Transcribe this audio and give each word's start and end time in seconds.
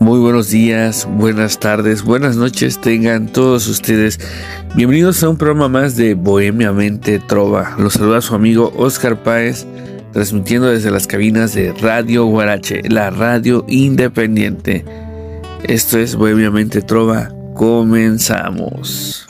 Muy 0.00 0.18
buenos 0.18 0.48
días, 0.48 1.06
buenas 1.18 1.58
tardes, 1.58 2.02
buenas 2.02 2.34
noches 2.34 2.80
tengan 2.80 3.26
todos 3.28 3.68
ustedes. 3.68 4.18
Bienvenidos 4.74 5.22
a 5.22 5.28
un 5.28 5.36
programa 5.36 5.68
más 5.68 5.94
de 5.94 6.14
Bohemia 6.14 6.72
Mente 6.72 7.18
Trova. 7.18 7.76
Los 7.78 7.92
saluda 7.92 8.22
su 8.22 8.34
amigo 8.34 8.72
Oscar 8.78 9.22
Páez, 9.22 9.66
transmitiendo 10.14 10.68
desde 10.68 10.90
las 10.90 11.06
cabinas 11.06 11.52
de 11.52 11.74
Radio 11.74 12.24
Guarache, 12.24 12.80
la 12.88 13.10
radio 13.10 13.66
independiente. 13.68 14.86
Esto 15.64 15.98
es 15.98 16.16
Bohemia 16.16 16.50
Mente 16.50 16.80
Trova. 16.80 17.28
Comenzamos. 17.54 19.26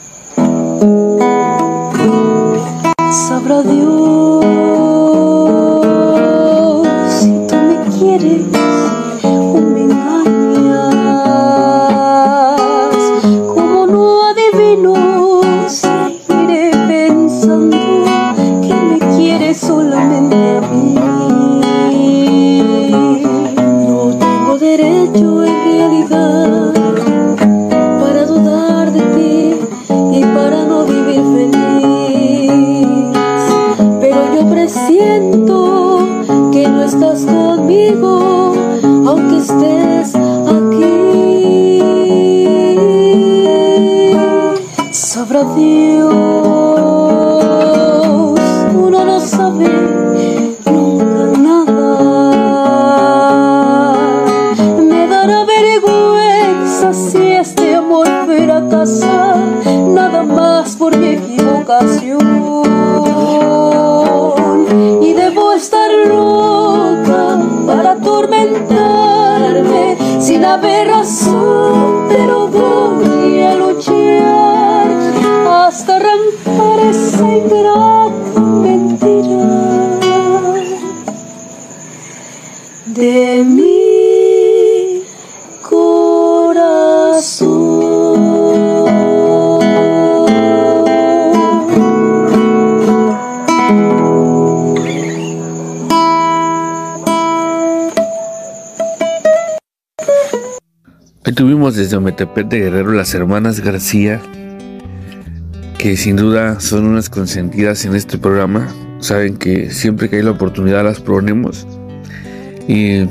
Y 65.01 65.13
debo 65.13 65.53
estar 65.53 65.89
loca 66.05 67.39
para 67.65 67.91
atormentarme. 67.91 69.97
Sin 70.19 70.43
haber 70.43 70.89
razón, 70.89 72.09
pero 72.09 72.49
voy 72.49 72.80
Desde 101.69 101.95
Ometepec 101.95 102.47
de 102.47 102.59
Guerrero 102.59 102.91
las 102.91 103.13
hermanas 103.13 103.59
García, 103.59 104.19
que 105.77 105.95
sin 105.95 106.15
duda 106.15 106.59
son 106.59 106.85
unas 106.85 107.07
consentidas 107.11 107.85
en 107.85 107.95
este 107.95 108.17
programa. 108.17 108.67
Saben 108.99 109.37
que 109.37 109.69
siempre 109.69 110.09
que 110.09 110.15
hay 110.15 110.23
la 110.23 110.31
oportunidad 110.31 110.83
las 110.83 110.99
ponemos. 110.99 111.67
Y 112.67 113.05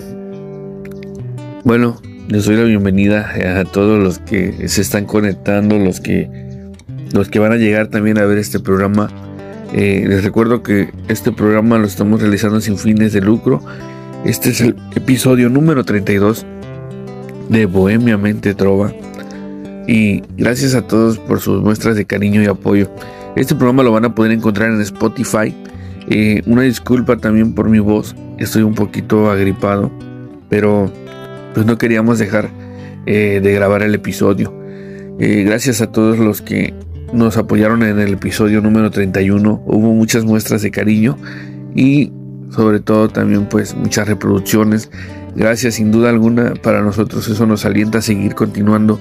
bueno, 1.63 2.03
les 2.29 2.45
doy 2.45 2.57
la 2.57 2.65
bienvenida 2.65 3.61
a 3.61 3.65
todos 3.65 4.03
los 4.03 4.19
que 4.19 4.69
se 4.69 4.81
están 4.81 5.07
conectando, 5.07 5.79
los 5.79 6.01
que, 6.01 6.29
los 7.13 7.29
que 7.29 7.39
van 7.39 7.53
a 7.53 7.57
llegar 7.57 7.87
también 7.87 8.19
a 8.19 8.25
ver 8.25 8.39
este 8.39 8.59
programa. 8.59 9.09
Eh, 9.73 10.05
les 10.09 10.25
recuerdo 10.25 10.65
que 10.65 10.91
este 11.07 11.31
programa 11.31 11.79
lo 11.79 11.87
estamos 11.87 12.21
realizando 12.21 12.61
sin 12.61 12.77
fines 12.77 13.13
de 13.13 13.21
lucro. 13.21 13.63
Este 14.25 14.51
es 14.51 14.61
el 14.61 14.75
episodio 14.97 15.49
número 15.49 15.85
32 15.85 16.45
de 17.51 17.67
Bohemia 17.67 18.17
Mente 18.17 18.55
Trova. 18.55 18.93
Y 19.87 20.23
gracias 20.37 20.75
a 20.75 20.87
todos 20.87 21.19
por 21.19 21.41
sus 21.41 21.61
muestras 21.63 21.97
de 21.97 22.07
cariño 22.07 22.43
y 22.43 22.47
apoyo. 22.47 22.89
Este 23.37 23.55
programa 23.55 23.83
lo 23.83 23.93
van 23.93 24.05
a 24.05 24.15
poder 24.15 24.33
encontrar 24.33 24.71
en 24.71 24.81
Spotify. 24.81 25.55
Eh, 26.09 26.43
una 26.47 26.63
disculpa 26.63 27.17
también 27.17 27.55
por 27.55 27.69
mi 27.69 27.81
voz. 27.81 28.15
Estoy 28.39 28.63
un 28.63 28.75
poquito 28.75 29.31
agripado. 29.31 29.91
Pero 30.49 30.91
pues 31.55 31.67
no 31.67 31.77
queríamos 31.77 32.19
dejar 32.19 32.51
eh, 33.07 33.41
de 33.43 33.53
grabar 33.53 33.83
el 33.83 33.95
episodio. 33.95 34.55
Eh, 35.19 35.43
gracias 35.45 35.81
a 35.81 35.91
todos 35.91 36.19
los 36.19 36.41
que 36.41 36.73
nos 37.13 37.37
apoyaron 37.37 37.83
en 37.83 37.99
el 37.99 38.13
episodio 38.13 38.61
número 38.61 38.93
31. 38.93 39.63
Hubo 39.67 39.93
muchas 39.93 40.25
muestras 40.25 40.63
de 40.63 40.71
cariño. 40.71 41.17
Y 41.75 42.13
sobre 42.51 42.81
todo 42.81 43.09
también 43.09 43.47
pues 43.49 43.75
muchas 43.75 44.07
reproducciones. 44.07 44.91
Gracias 45.35 45.75
sin 45.75 45.91
duda 45.91 46.11
alguna 46.11 46.55
para 46.55 46.83
nosotros 46.83 47.29
eso 47.29 47.47
nos 47.47 47.65
alienta 47.65 47.99
a 47.99 48.03
seguir 48.03 48.35
continuando 48.35 49.01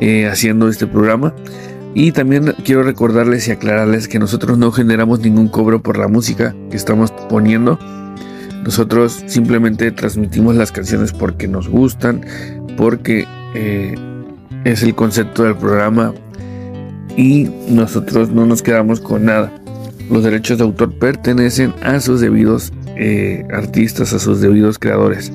eh, 0.00 0.26
haciendo 0.26 0.68
este 0.68 0.86
programa. 0.86 1.34
Y 1.94 2.12
también 2.12 2.54
quiero 2.62 2.82
recordarles 2.82 3.48
y 3.48 3.52
aclararles 3.52 4.06
que 4.06 4.18
nosotros 4.18 4.58
no 4.58 4.70
generamos 4.70 5.20
ningún 5.20 5.48
cobro 5.48 5.82
por 5.82 5.96
la 5.96 6.08
música 6.08 6.54
que 6.70 6.76
estamos 6.76 7.10
poniendo. 7.10 7.78
Nosotros 8.62 9.22
simplemente 9.26 9.90
transmitimos 9.92 10.56
las 10.56 10.72
canciones 10.72 11.12
porque 11.12 11.48
nos 11.48 11.68
gustan, 11.68 12.20
porque 12.76 13.26
eh, 13.54 13.94
es 14.64 14.82
el 14.82 14.94
concepto 14.94 15.44
del 15.44 15.56
programa 15.56 16.12
y 17.16 17.48
nosotros 17.68 18.28
no 18.28 18.44
nos 18.44 18.62
quedamos 18.62 19.00
con 19.00 19.24
nada. 19.24 19.50
Los 20.10 20.22
derechos 20.22 20.58
de 20.58 20.64
autor 20.64 20.98
pertenecen 20.98 21.72
a 21.82 22.00
sus 22.00 22.20
debidos 22.20 22.72
eh, 22.96 23.46
artistas, 23.50 24.12
a 24.12 24.18
sus 24.18 24.40
debidos 24.40 24.78
creadores. 24.78 25.32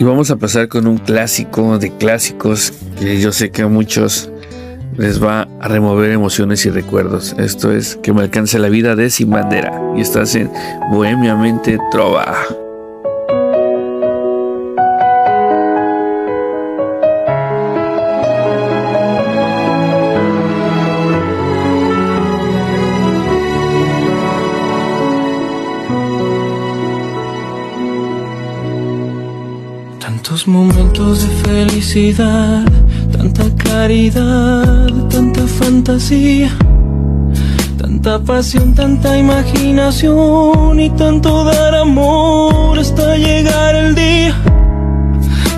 Y 0.00 0.04
vamos 0.04 0.30
a 0.30 0.36
pasar 0.36 0.68
con 0.68 0.86
un 0.86 0.98
clásico 0.98 1.76
de 1.76 1.90
clásicos 1.90 2.72
que 3.00 3.20
yo 3.20 3.32
sé 3.32 3.50
que 3.50 3.62
a 3.62 3.68
muchos 3.68 4.30
les 4.96 5.20
va 5.20 5.48
a 5.60 5.66
remover 5.66 6.12
emociones 6.12 6.64
y 6.66 6.70
recuerdos. 6.70 7.34
Esto 7.36 7.72
es 7.72 7.96
Que 7.96 8.12
me 8.12 8.22
alcance 8.22 8.60
la 8.60 8.68
vida 8.68 8.94
de 8.94 9.10
Sin 9.10 9.30
Bandera. 9.30 9.82
Y 9.96 10.00
estás 10.00 10.36
en 10.36 10.52
Bohemia 10.92 11.34
Mente 11.34 11.78
Trova. 11.90 12.36
De 31.14 31.28
felicidad, 31.42 32.64
tanta 33.10 33.44
claridad, 33.56 34.86
tanta 35.08 35.46
fantasía, 35.46 36.50
tanta 37.78 38.18
pasión, 38.18 38.74
tanta 38.74 39.16
imaginación 39.16 40.78
y 40.78 40.90
tanto 40.90 41.44
dar 41.44 41.74
amor 41.76 42.78
hasta 42.78 43.16
llegar 43.16 43.74
el 43.74 43.94
día. 43.94 44.34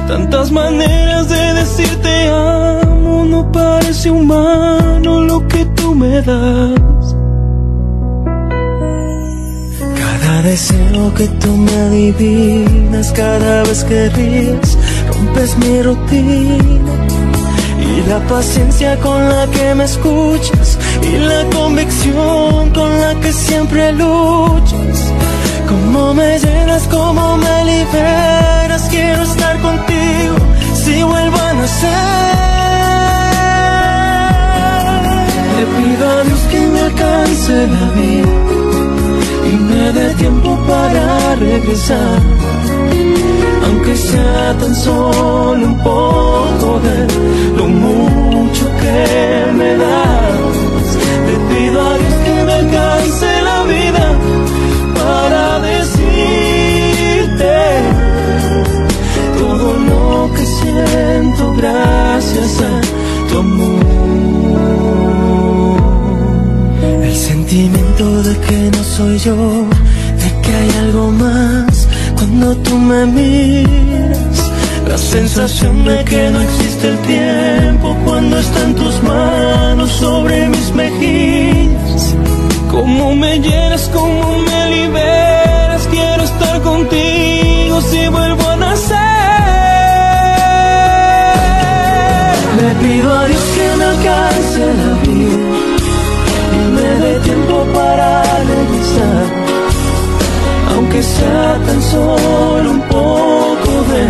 Tantas 0.06 0.52
maneras 0.52 1.28
de 1.28 1.54
decirte 1.54 2.28
amo, 2.28 3.24
no 3.24 3.50
parece 3.50 4.08
humano 4.08 5.22
lo 5.22 5.48
que 5.48 5.64
tú 5.64 5.96
me 5.96 6.22
das. 6.22 7.16
Cada 9.98 10.42
deseo 10.42 11.12
que 11.14 11.26
tú 11.26 11.56
me 11.56 11.72
adivinas, 11.72 13.12
cada 13.12 13.64
vez 13.64 13.82
que 13.82 14.08
ríes, 14.10 14.78
rompes 15.20 15.56
mi 15.58 15.82
rutina. 15.82 16.92
Y 17.78 18.08
la 18.08 18.20
paciencia 18.28 18.98
con 19.00 19.28
la 19.28 19.46
que 19.48 19.74
me 19.74 19.84
escuchas, 19.84 20.78
y 21.02 21.16
la 21.18 21.44
convicción 21.50 22.70
con 22.72 23.00
la 23.00 23.14
que 23.20 23.32
siempre 23.32 23.92
luchas. 23.92 25.12
Cómo 25.68 26.14
me 26.14 26.38
llenas, 26.38 26.86
cómo 26.88 27.36
me 27.36 27.64
liberas, 27.64 28.88
quiero 28.90 29.22
estar 29.22 29.60
contigo 29.60 30.36
si 30.74 31.02
vuelvo 31.02 31.36
a 31.38 31.52
nacer. 31.54 31.90
Le 35.56 35.64
pido 35.76 36.08
a 36.08 36.22
Dios 36.24 36.40
que 36.50 36.60
me 36.60 36.80
alcance 36.80 37.66
la 37.66 37.86
vida 37.98 38.28
y 39.50 39.56
me 39.56 39.92
dé 39.92 40.14
tiempo 40.14 40.58
para 40.66 41.34
regresar, 41.36 42.20
aunque 43.64 43.96
sea 43.96 44.56
tan 44.58 44.74
solo 44.74 45.66
un 45.66 45.78
poco 45.82 46.80
que 48.80 49.52
me 49.58 49.76
das. 49.76 50.86
Le 51.26 51.36
pido 51.48 51.80
a 51.80 51.98
Dios 51.98 52.14
que 52.24 52.36
me 52.46 52.52
alcance 52.62 53.28
la 53.48 53.58
vida 53.74 54.06
para 54.98 55.60
decirte 55.70 57.56
todo 59.38 59.68
lo 59.90 60.34
que 60.34 60.44
siento 60.58 61.42
gracias 61.56 62.52
a 62.70 62.74
tu 63.28 63.38
amor. 63.38 63.80
El 67.08 67.16
sentimiento 67.16 68.22
de 68.22 68.34
que 68.46 68.70
no 68.76 68.82
soy 68.96 69.18
yo, 69.18 69.36
de 70.22 70.28
que 70.42 70.50
hay 70.54 70.70
algo 70.84 71.10
más 71.12 71.69
tú 72.64 72.76
me 72.78 73.06
miras. 73.06 74.50
La 74.88 74.98
sensación 74.98 75.84
de 75.84 76.04
que 76.04 76.30
no 76.30 76.40
existe 76.40 76.88
el 76.88 76.98
tiempo 77.00 77.96
cuando 78.04 78.38
están 78.38 78.74
tus 78.74 79.02
manos 79.02 79.90
sobre 79.92 80.48
mis 80.48 80.74
mejillas. 80.74 82.16
Cómo 82.70 83.14
me 83.14 83.38
llenas, 83.38 83.88
cómo 83.92 84.38
me 84.38 84.70
liberas. 84.76 85.86
Quiero 85.90 86.22
estar 86.24 86.60
contigo 86.62 87.80
si 87.82 88.08
vuelvo 88.08 88.48
a 88.48 88.56
nacer. 88.56 88.96
Le 92.60 92.74
pido 92.82 93.18
a 93.18 93.26
Dios 93.26 93.42
que 93.56 93.76
me 93.78 93.84
alcance 93.84 94.60
la 94.82 94.92
vida 95.06 95.38
y 96.56 96.60
me 96.74 96.88
dé 97.02 97.20
tiempo 97.20 97.64
para. 97.74 98.29
Aunque 100.92 101.04
sea 101.04 101.56
tan 101.66 101.80
solo 101.82 102.68
un 102.68 102.80
poco 102.88 103.70
de 103.92 104.02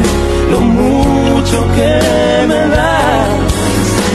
lo 0.50 0.61
mucho 0.61 1.59
que 1.77 2.47
me 2.49 2.61
das. 2.75 3.29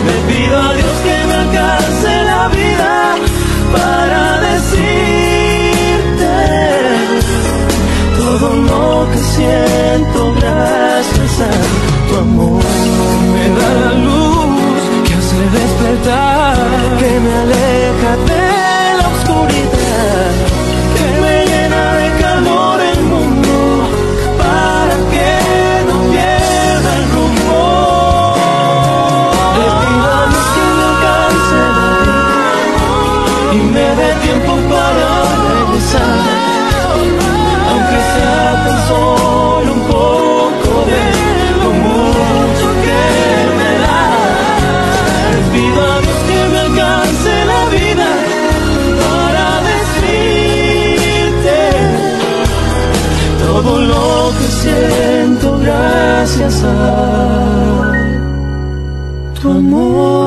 Le 0.07 0.15
pido 0.33 0.55
a 0.59 0.73
Dios 0.73 0.95
que 1.05 1.17
me 1.27 1.33
alcance 1.43 2.23
la 2.31 2.47
vida 2.47 3.15
para 3.71 4.41
decirte 4.49 6.33
todo 8.17 8.47
lo 8.69 9.11
que 9.11 9.19
siento 9.35 10.33
gracias 10.39 11.33
a 11.41 11.51
tu 12.09 12.13
amor. 12.17 12.63
Me 13.31 13.45
da 13.59 13.69
la 13.83 13.93
luz 14.05 14.81
que 15.05 15.13
hace 15.13 15.41
despertar, 15.59 16.57
que 16.97 17.11
me 17.19 17.31
aleja 17.43 18.11
de 18.25 18.94
tu 59.41 59.51
amor. 59.51 60.25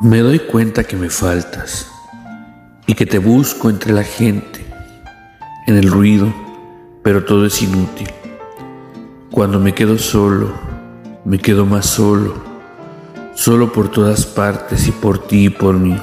Me 0.00 0.18
doy 0.18 0.40
cuenta 0.40 0.82
que 0.84 0.96
me 0.96 1.08
faltas 1.08 1.86
y 2.86 2.94
que 2.94 3.06
te 3.06 3.18
busco 3.18 3.70
entre 3.70 3.92
la 3.92 4.02
gente, 4.02 4.60
en 5.68 5.76
el 5.76 5.88
ruido, 5.88 6.34
pero 7.04 7.24
todo 7.24 7.46
es 7.46 7.62
inútil. 7.62 8.08
Cuando 9.32 9.58
me 9.58 9.72
quedo 9.72 9.96
solo, 9.96 10.52
me 11.24 11.38
quedo 11.38 11.64
más 11.64 11.86
solo, 11.86 12.34
solo 13.34 13.72
por 13.72 13.88
todas 13.88 14.26
partes 14.26 14.86
y 14.88 14.92
por 14.92 15.26
ti 15.26 15.46
y 15.46 15.48
por 15.48 15.78
mí. 15.78 15.96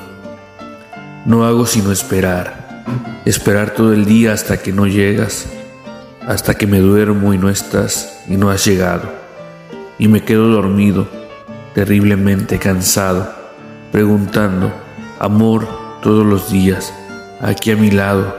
No 1.28 1.46
hago 1.46 1.68
sino 1.68 1.92
esperar, 1.92 2.84
esperar 3.26 3.76
todo 3.76 3.94
el 3.94 4.06
día 4.06 4.34
hasta 4.34 4.58
que 4.58 4.74
no 4.74 4.88
llegas, 4.88 5.46
hasta 6.28 6.56
que 6.56 6.66
me 6.66 6.80
duermo 6.80 7.32
y 7.32 7.38
no 7.38 7.52
estás 7.52 8.24
y 8.28 8.36
no 8.36 8.50
has 8.50 8.66
llegado. 8.66 9.08
Y 10.00 10.08
me 10.08 10.24
quedo 10.24 10.48
dormido, 10.48 11.08
terriblemente 11.76 12.58
cansado, 12.58 13.32
preguntando, 13.92 14.74
amor, 15.20 15.68
todos 16.02 16.26
los 16.26 16.52
días, 16.52 16.92
aquí 17.42 17.70
a 17.70 17.76
mi 17.76 17.92
lado, 17.92 18.36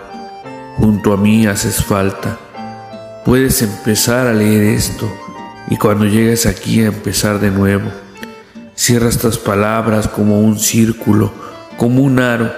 junto 0.78 1.12
a 1.12 1.16
mí 1.16 1.46
haces 1.46 1.84
falta. 1.84 2.38
Puedes 3.24 3.60
empezar 3.60 4.26
a 4.26 4.32
leer 4.32 4.62
esto 4.62 5.06
y 5.68 5.76
cuando 5.76 6.06
llegues 6.06 6.46
aquí 6.46 6.82
a 6.82 6.86
empezar 6.86 7.38
de 7.38 7.50
nuevo. 7.50 7.90
Cierra 8.74 9.10
estas 9.10 9.36
palabras 9.36 10.08
como 10.08 10.40
un 10.40 10.58
círculo, 10.58 11.30
como 11.76 12.02
un 12.02 12.18
aro. 12.18 12.50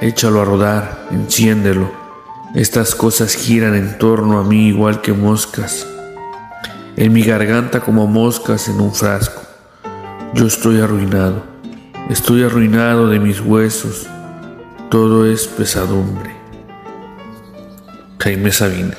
Échalo 0.00 0.40
a 0.40 0.46
rodar, 0.46 1.06
enciéndelo. 1.10 1.92
Estas 2.54 2.94
cosas 2.94 3.34
giran 3.34 3.74
en 3.74 3.98
torno 3.98 4.40
a 4.40 4.44
mí 4.44 4.68
igual 4.68 5.02
que 5.02 5.12
moscas. 5.12 5.86
En 6.96 7.12
mi 7.12 7.22
garganta 7.22 7.80
como 7.80 8.06
moscas 8.06 8.68
en 8.68 8.80
un 8.80 8.94
frasco. 8.94 9.42
Yo 10.32 10.46
estoy 10.46 10.80
arruinado. 10.80 11.44
Estoy 12.08 12.42
arruinado 12.42 13.06
de 13.08 13.20
mis 13.20 13.40
huesos. 13.40 14.06
Todo 14.88 15.26
es 15.26 15.46
pesadumbre. 15.46 16.34
Jaime 18.18 18.50
Sabina. 18.50 18.96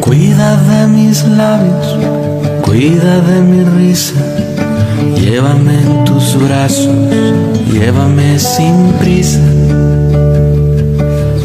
Cuida 0.00 0.56
de 0.56 0.86
mis 0.86 1.24
labios, 1.28 1.98
cuida 2.62 3.20
de 3.20 3.42
mi 3.42 3.62
risa. 3.76 4.14
Llévame 5.20 5.74
en 5.74 6.04
tus 6.04 6.34
brazos, 6.42 6.88
llévame 7.70 8.38
sin 8.38 8.92
prisa. 9.00 9.40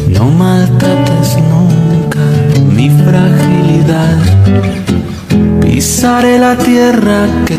No 0.08 0.26
maltrates 0.30 1.38
nunca 1.52 2.24
mi 2.74 2.90
fragilidad. 2.90 4.18
Pisaré 5.62 6.40
la 6.40 6.58
tierra 6.58 7.28
que 7.46 7.59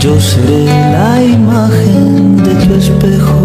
Yo 0.00 0.18
seré 0.18 0.64
la 0.64 1.22
imagen 1.22 2.36
de 2.38 2.54
tu 2.64 2.74
espejo. 2.74 3.40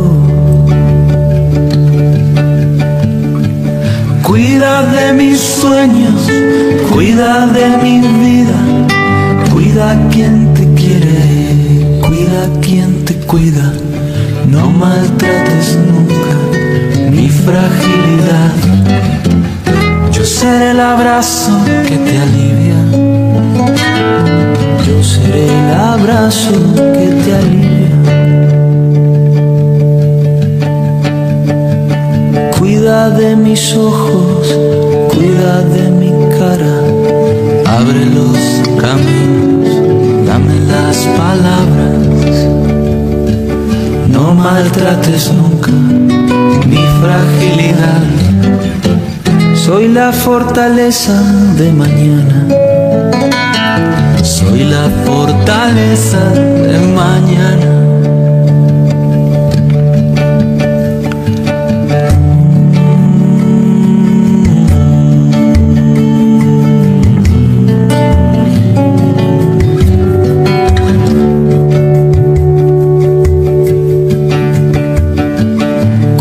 Cuida 4.24 4.84
de 4.84 5.14
mis 5.14 5.38
sueños, 5.38 6.32
cuida 6.94 7.48
de 7.48 7.66
mi 7.84 8.00
vida, 8.00 8.60
cuida 9.52 9.98
quien 10.10 10.54
te 10.54 10.64
quiere, 10.76 12.00
cuida 12.02 12.48
quien 12.62 13.04
te 13.04 13.16
cuida, 13.28 13.74
no 14.50 14.72
maltrates 14.72 15.78
nunca 15.88 16.36
mi 17.12 17.28
fragilidad. 17.28 18.54
Yo 20.10 20.24
seré 20.24 20.72
el 20.72 20.80
abrazo 20.80 21.52
que 21.66 21.98
te 21.98 22.18
alivia, 22.18 23.05
yo 24.88 25.04
seré 25.04 25.46
el 25.46 25.74
abrazo 25.74 26.52
que 26.76 27.08
te 27.24 27.36
alivia. 27.36 27.96
Cuida 32.58 33.10
de 33.10 33.36
mis 33.36 33.74
ojos, 33.76 34.48
cuida 35.12 35.62
de 35.76 35.90
mi 35.90 36.12
cara, 36.38 36.76
abre 37.78 38.06
los 38.18 38.38
caminos, 38.80 39.70
dame 40.28 40.58
las 40.74 40.98
palabras. 41.22 42.36
No 44.08 44.36
maltrates 44.36 45.32
nunca 45.34 45.72
mi 45.72 46.84
fragilidad. 47.02 48.04
Soy 49.56 49.88
la 49.88 50.12
fortaleza 50.12 51.20
de 51.58 51.72
mañana. 51.72 52.75
Soy 54.26 54.64
la 54.64 54.90
fortaleza 55.06 56.20
de 56.32 56.80
mañana. 56.80 57.70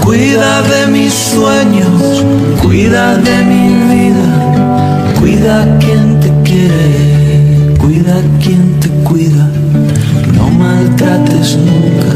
Cuida 0.04 0.62
de 0.62 0.86
mis 0.88 1.14
sueños, 1.14 2.22
cuida 2.62 3.16
de 3.16 3.36
mi 3.44 3.68
vida, 3.94 5.14
cuida 5.18 5.78
quien 5.78 6.20
te 6.20 6.30
quiere, 6.44 6.93
cuida 8.04 8.22
quien 8.38 8.80
te 8.80 8.88
cuida, 9.02 9.48
no 10.36 10.50
maltrates 10.50 11.56
nunca 11.56 12.12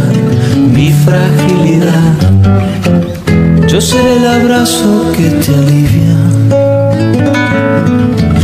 mi 0.74 0.92
fragilidad. 0.92 2.14
Yo 3.66 3.80
seré 3.80 4.16
el 4.16 4.26
abrazo 4.26 5.12
que 5.16 5.30
te 5.30 5.54
alivia, 5.54 6.16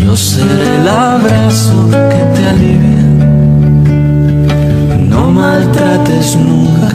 yo 0.05 0.17
seré 0.17 0.81
el 0.81 0.89
abrazo 0.89 1.89
que 1.91 2.23
te 2.35 2.49
alivia. 2.49 3.05
No 5.09 5.31
maltrates 5.31 6.37
nunca 6.37 6.89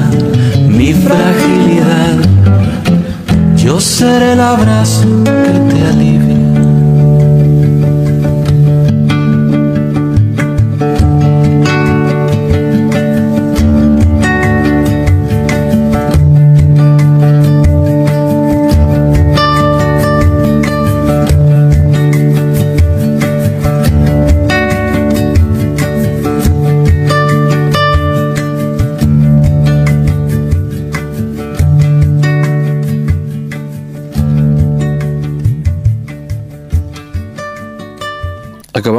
mi 0.68 0.94
fragilidad. 0.94 2.18
Yo 3.56 3.80
seré 3.80 4.34
el 4.34 4.40
abrazo 4.40 5.24
que 5.24 5.76
te 5.76 5.88
alivia. 5.88 6.39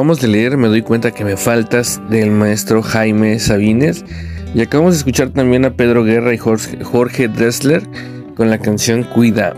Acabamos 0.00 0.22
de 0.22 0.28
leer 0.28 0.56
Me 0.56 0.68
doy 0.68 0.80
cuenta 0.80 1.10
que 1.10 1.26
me 1.26 1.36
faltas 1.36 2.00
del 2.08 2.30
maestro 2.30 2.80
Jaime 2.80 3.38
Sabines 3.38 4.02
y 4.54 4.62
acabamos 4.62 4.94
de 4.94 4.98
escuchar 5.00 5.28
también 5.28 5.66
a 5.66 5.74
Pedro 5.74 6.04
Guerra 6.04 6.32
y 6.32 6.38
Jorge, 6.38 7.28
Dressler 7.28 7.82
con 8.34 8.48
la 8.48 8.56
canción 8.56 9.02
Cuida. 9.02 9.52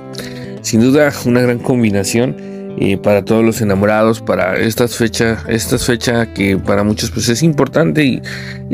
Sin 0.62 0.80
duda 0.80 1.12
una 1.26 1.42
gran 1.42 1.60
combinación 1.60 2.34
eh, 2.76 2.98
para 2.98 3.24
todos 3.24 3.44
los 3.44 3.60
enamorados, 3.60 4.20
para 4.20 4.58
estas 4.58 4.96
fechas, 4.96 5.44
esta 5.46 5.78
fecha 5.78 6.34
que 6.34 6.58
para 6.58 6.82
muchos 6.82 7.12
pues 7.12 7.28
es 7.28 7.44
importante 7.44 8.02
y, 8.04 8.20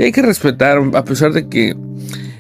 hay 0.01 0.11
que 0.11 0.23
respetar 0.23 0.79
a 0.95 1.05
pesar 1.05 1.35
de 1.35 1.51
que 1.51 1.77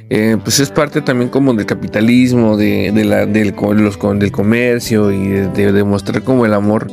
eh, 0.08 0.38
pues 0.42 0.58
es 0.58 0.70
parte 0.70 1.02
también 1.02 1.28
como 1.28 1.52
del 1.52 1.66
capitalismo, 1.66 2.56
de, 2.56 2.92
de 2.92 3.04
la, 3.04 3.26
del 3.26 3.54
comercio 3.54 5.12
y 5.12 5.28
de, 5.28 5.48
de 5.48 5.72
demostrar 5.72 6.22
como 6.22 6.46
el 6.46 6.54
amor 6.54 6.86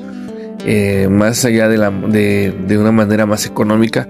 eh, 0.65 1.07
más 1.09 1.45
allá 1.45 1.67
de, 1.67 1.77
la, 1.77 1.89
una 1.89 2.91
manera 2.91 3.25
más 3.25 3.45
económica, 3.45 4.07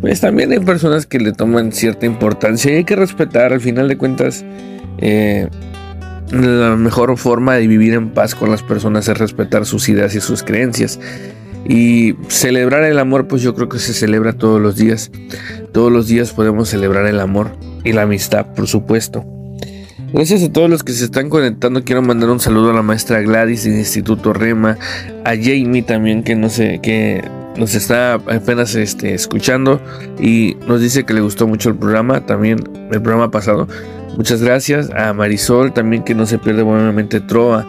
pues 0.00 0.20
también 0.20 0.52
hay 0.52 0.60
personas 0.60 1.06
que 1.06 1.18
le 1.18 1.32
toman 1.32 1.72
cierta 1.72 2.06
importancia 2.06 2.72
y 2.72 2.76
hay 2.76 2.84
que 2.84 2.96
respetar, 2.96 3.52
al 3.52 3.60
final 3.60 3.88
de 3.88 3.96
cuentas, 3.96 4.44
eh, 4.98 5.48
la 6.30 6.76
mejor 6.76 7.16
forma 7.16 7.54
de 7.54 7.66
vivir 7.66 7.94
en 7.94 8.10
paz 8.10 8.34
con 8.34 8.50
las 8.50 8.62
personas 8.62 9.08
es 9.08 9.16
respetar 9.18 9.66
sus 9.66 9.88
ideas 9.88 10.14
y 10.14 10.20
sus 10.20 10.42
creencias. 10.42 11.00
Y 11.66 12.16
celebrar 12.28 12.84
el 12.84 12.98
amor, 12.98 13.26
pues 13.26 13.40
yo 13.40 13.54
creo 13.54 13.70
que 13.70 13.78
se 13.78 13.94
celebra 13.94 14.34
todos 14.34 14.60
los 14.60 14.76
días. 14.76 15.10
Todos 15.72 15.90
los 15.90 16.06
días 16.06 16.32
podemos 16.32 16.68
celebrar 16.68 17.06
el 17.06 17.20
amor 17.20 17.56
y 17.84 17.92
la 17.92 18.02
amistad, 18.02 18.52
por 18.54 18.66
supuesto. 18.66 19.33
Gracias 20.14 20.44
a 20.44 20.52
todos 20.52 20.70
los 20.70 20.84
que 20.84 20.92
se 20.92 21.06
están 21.06 21.28
conectando. 21.28 21.82
Quiero 21.82 22.00
mandar 22.00 22.30
un 22.30 22.38
saludo 22.38 22.70
a 22.70 22.72
la 22.72 22.82
maestra 22.82 23.20
Gladys 23.20 23.64
del 23.64 23.74
Instituto 23.74 24.32
Rema, 24.32 24.78
a 25.24 25.30
Jamie 25.30 25.82
también 25.82 26.22
que 26.22 26.36
no 26.36 26.48
sé 26.50 26.78
que 26.80 27.20
nos 27.56 27.74
está 27.74 28.14
apenas 28.14 28.76
este, 28.76 29.12
escuchando 29.12 29.80
y 30.20 30.56
nos 30.68 30.80
dice 30.80 31.02
que 31.02 31.14
le 31.14 31.20
gustó 31.20 31.48
mucho 31.48 31.68
el 31.68 31.74
programa, 31.74 32.24
también 32.26 32.60
el 32.92 33.02
programa 33.02 33.32
pasado. 33.32 33.66
Muchas 34.16 34.40
gracias 34.40 34.88
a 34.96 35.12
Marisol 35.14 35.72
también 35.72 36.04
que 36.04 36.14
no 36.14 36.26
se 36.26 36.38
pierde 36.38 36.62
buenamente 36.62 37.18
Trova, 37.18 37.66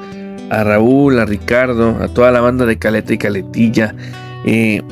a 0.51 0.63
Raúl, 0.63 1.17
a 1.19 1.25
Ricardo, 1.25 1.97
a 1.99 2.09
toda 2.09 2.31
la 2.31 2.41
banda 2.41 2.67
de 2.67 2.77
Caleta 2.77 3.11
y 3.11 3.17
Caletilla, 3.17 3.95
eh, 4.45 4.83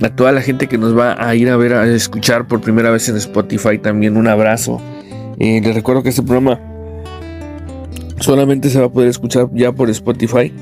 a 0.00 0.08
toda 0.08 0.32
la 0.32 0.40
gente 0.40 0.66
que 0.66 0.78
nos 0.78 0.96
va 0.96 1.14
a 1.22 1.34
ir 1.34 1.50
a 1.50 1.58
ver 1.58 1.74
a 1.74 1.86
escuchar 1.86 2.46
por 2.48 2.62
primera 2.62 2.88
vez 2.88 3.06
en 3.10 3.16
Spotify 3.18 3.76
también 3.76 4.16
un 4.16 4.28
abrazo. 4.28 4.80
Eh, 5.38 5.60
les 5.62 5.74
recuerdo 5.74 6.02
que 6.02 6.08
este 6.08 6.22
programa 6.22 6.58
solamente 8.20 8.70
se 8.70 8.80
va 8.80 8.86
a 8.86 8.88
poder 8.88 9.08
escuchar 9.08 9.48
ya 9.52 9.72
por 9.72 9.90
Spotify. 9.90 10.52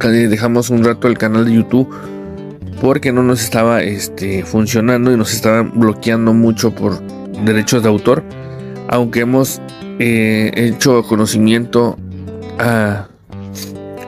Dejamos 0.00 0.70
un 0.70 0.84
rato 0.84 1.08
el 1.08 1.16
canal 1.16 1.46
de 1.46 1.54
YouTube 1.54 1.88
porque 2.80 3.12
no 3.12 3.22
nos 3.22 3.42
estaba 3.42 3.82
este, 3.82 4.44
funcionando 4.44 5.12
y 5.12 5.16
nos 5.16 5.32
estaban 5.32 5.72
bloqueando 5.74 6.34
mucho 6.34 6.74
por 6.74 7.00
derechos 7.44 7.82
de 7.82 7.88
autor. 7.88 8.22
Aunque 8.88 9.20
hemos 9.20 9.62
eh, 9.98 10.52
hecho 10.54 11.02
conocimiento 11.04 11.96
a, 12.58 13.08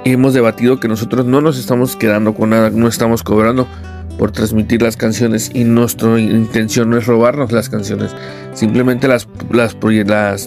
hemos 0.04 0.34
debatido 0.34 0.78
que 0.78 0.88
nosotros 0.88 1.24
no 1.24 1.40
nos 1.40 1.58
estamos 1.58 1.96
quedando 1.96 2.34
con 2.34 2.50
nada, 2.50 2.70
no 2.70 2.88
estamos 2.88 3.22
cobrando 3.22 3.66
por 4.18 4.32
transmitir 4.32 4.82
las 4.82 4.96
canciones 4.96 5.50
y 5.54 5.64
nuestra 5.64 6.18
intención 6.18 6.90
no 6.90 6.96
es 6.96 7.06
robarnos 7.06 7.52
las 7.52 7.68
canciones, 7.68 8.14
simplemente 8.54 9.08
las, 9.08 9.28
las, 9.50 9.76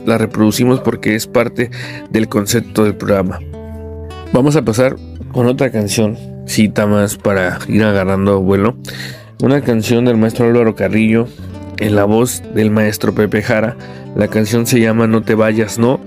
las 0.06 0.22
reproducimos 0.22 0.80
porque 0.80 1.16
es 1.16 1.28
parte 1.28 1.70
del 2.10 2.28
concepto 2.28 2.84
del 2.84 2.96
programa. 2.96 3.40
Vamos 4.34 4.56
a 4.56 4.64
pasar 4.64 4.96
con 5.32 5.48
otra 5.48 5.72
canción, 5.72 6.18
cita 6.46 6.86
más 6.86 7.18
para 7.18 7.60
ir 7.68 7.84
agarrando 7.84 8.42
vuelo. 8.42 8.76
Una 9.42 9.62
canción 9.62 10.06
del 10.06 10.18
maestro 10.18 10.48
Álvaro 10.48 10.76
Carrillo 10.76 11.28
en 11.78 11.96
la 11.96 12.04
voz 12.04 12.44
del 12.54 12.72
maestro 12.72 13.14
Pepe 13.14 13.42
Jara. 13.42 13.78
La 14.16 14.28
canción 14.28 14.66
se 14.66 14.80
llama 14.80 15.08
No 15.08 15.24
te 15.24 15.36
vayas, 15.36 15.80
no. 15.80 16.00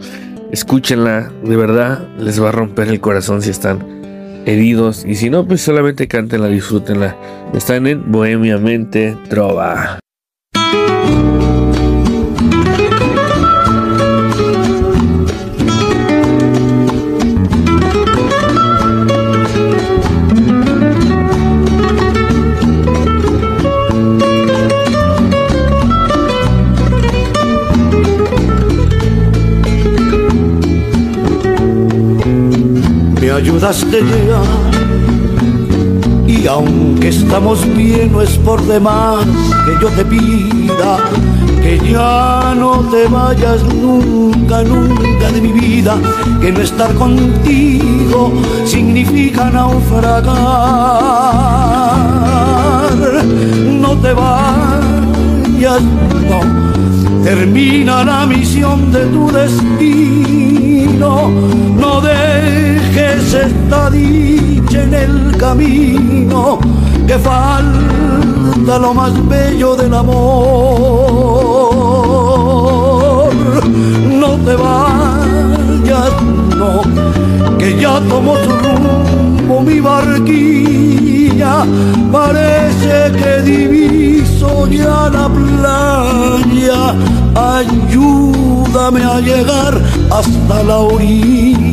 Escúchenla, 0.51 1.33
de 1.43 1.57
verdad 1.57 2.07
les 2.19 2.43
va 2.43 2.51
a 2.51 2.53
romper 2.53 2.89
el 2.89 3.01
corazón 3.01 3.41
si 3.43 3.51
están 3.51 4.02
heridos. 4.47 5.05
Y 5.07 5.15
si 5.17 5.31
no, 5.31 5.47
pues 5.47 5.61
solamente 5.63 6.09
cántenla, 6.09 6.49
disfrútenla. 6.49 7.17
Están 7.55 7.87
en 7.87 8.11
Bohemia 8.11 8.59
Mente 8.59 9.17
Trova. 9.29 9.99
Ayudaste 33.43 34.01
ya. 34.29 34.43
Y 36.27 36.47
aunque 36.47 37.09
estamos 37.09 37.67
bien, 37.77 38.13
no 38.13 38.23
es 38.23 38.39
por 38.39 38.63
demás 38.63 39.27
que 39.67 39.73
yo 39.81 39.89
te 39.89 40.05
pida 40.05 40.99
que 41.63 41.79
ya 41.79 42.55
no 42.57 42.81
te 42.91 43.07
vayas 43.07 43.63
nunca, 43.75 44.63
nunca 44.65 45.31
de 45.31 45.41
mi 45.41 45.53
vida, 45.53 45.97
que 46.41 46.51
no 46.51 46.61
estar 46.61 46.93
contigo 46.95 48.33
significa 48.65 49.49
naufragar. 49.51 50.35
No 53.85 53.97
te 53.99 54.13
vayas, 54.13 55.83
no, 56.31 56.72
termina 57.23 58.05
la 58.05 58.27
misión 58.27 58.93
de 58.93 59.07
tu 59.07 59.31
destino. 59.31 61.31
No 61.77 62.01
dejes 62.01 63.35
esta 63.35 63.91
dicha 63.91 64.83
en 64.83 64.95
el 64.95 65.37
camino, 65.37 66.59
que 67.07 67.19
falta 67.19 68.79
lo 68.79 68.95
más 68.95 69.13
bello 69.29 69.77
del 69.77 69.95
amor. 69.95 70.13
No 74.21 74.29
te 74.45 74.55
vayas, 74.55 76.13
no, 76.57 76.83
que 77.59 77.79
ya 77.81 78.01
tomó 78.09 78.37
su 78.37 78.51
rumbo 78.51 79.61
mi 79.61 79.81
barquilla. 79.81 81.65
Parece 82.11 83.13
que 83.13 83.43
diviso 83.43 84.67
ya 84.69 85.11
la 85.11 85.29
playa. 85.29 86.95
Ayúdame 87.35 89.03
a 89.05 89.21
llegar 89.21 89.81
hasta 90.11 90.63
la 90.63 90.79
orilla. 90.79 91.72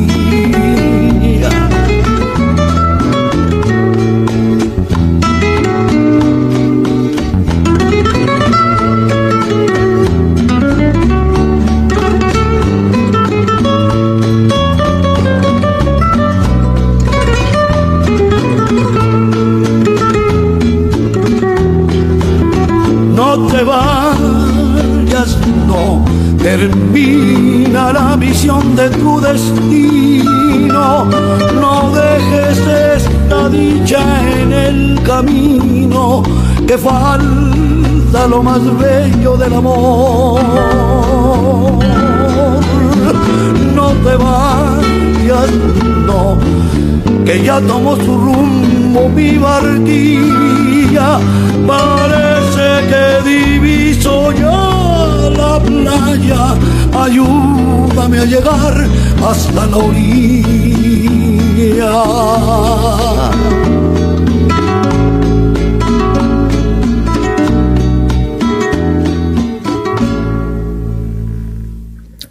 Destino. 29.31 31.05
No 31.62 31.91
dejes 31.91 32.57
esta 32.98 33.50
dicha 33.50 34.01
en 34.41 34.53
el 34.53 35.00
camino, 35.03 36.24
que 36.67 36.77
falta 36.77 38.27
lo 38.27 38.41
más 38.43 38.62
bello 38.77 39.38
del 39.38 39.53
amor. 39.53 40.41
No 43.75 43.88
te 44.05 44.15
vayas, 44.15 45.51
no, 46.07 46.38
que 47.25 47.43
ya 47.43 47.59
tomó 47.62 47.95
su 47.95 48.17
rumbo 48.17 49.09
mi 49.09 49.38
barquilla. 49.38 51.19
Parece 51.67 52.67
que 52.89 53.29
diviso 53.29 54.31
la 55.29 55.59
playa. 55.59 56.55
Ayúdame 56.93 58.19
a 58.19 58.25
llegar 58.25 58.88
hasta 59.27 59.65
la 59.67 59.77
orilla. 59.77 60.39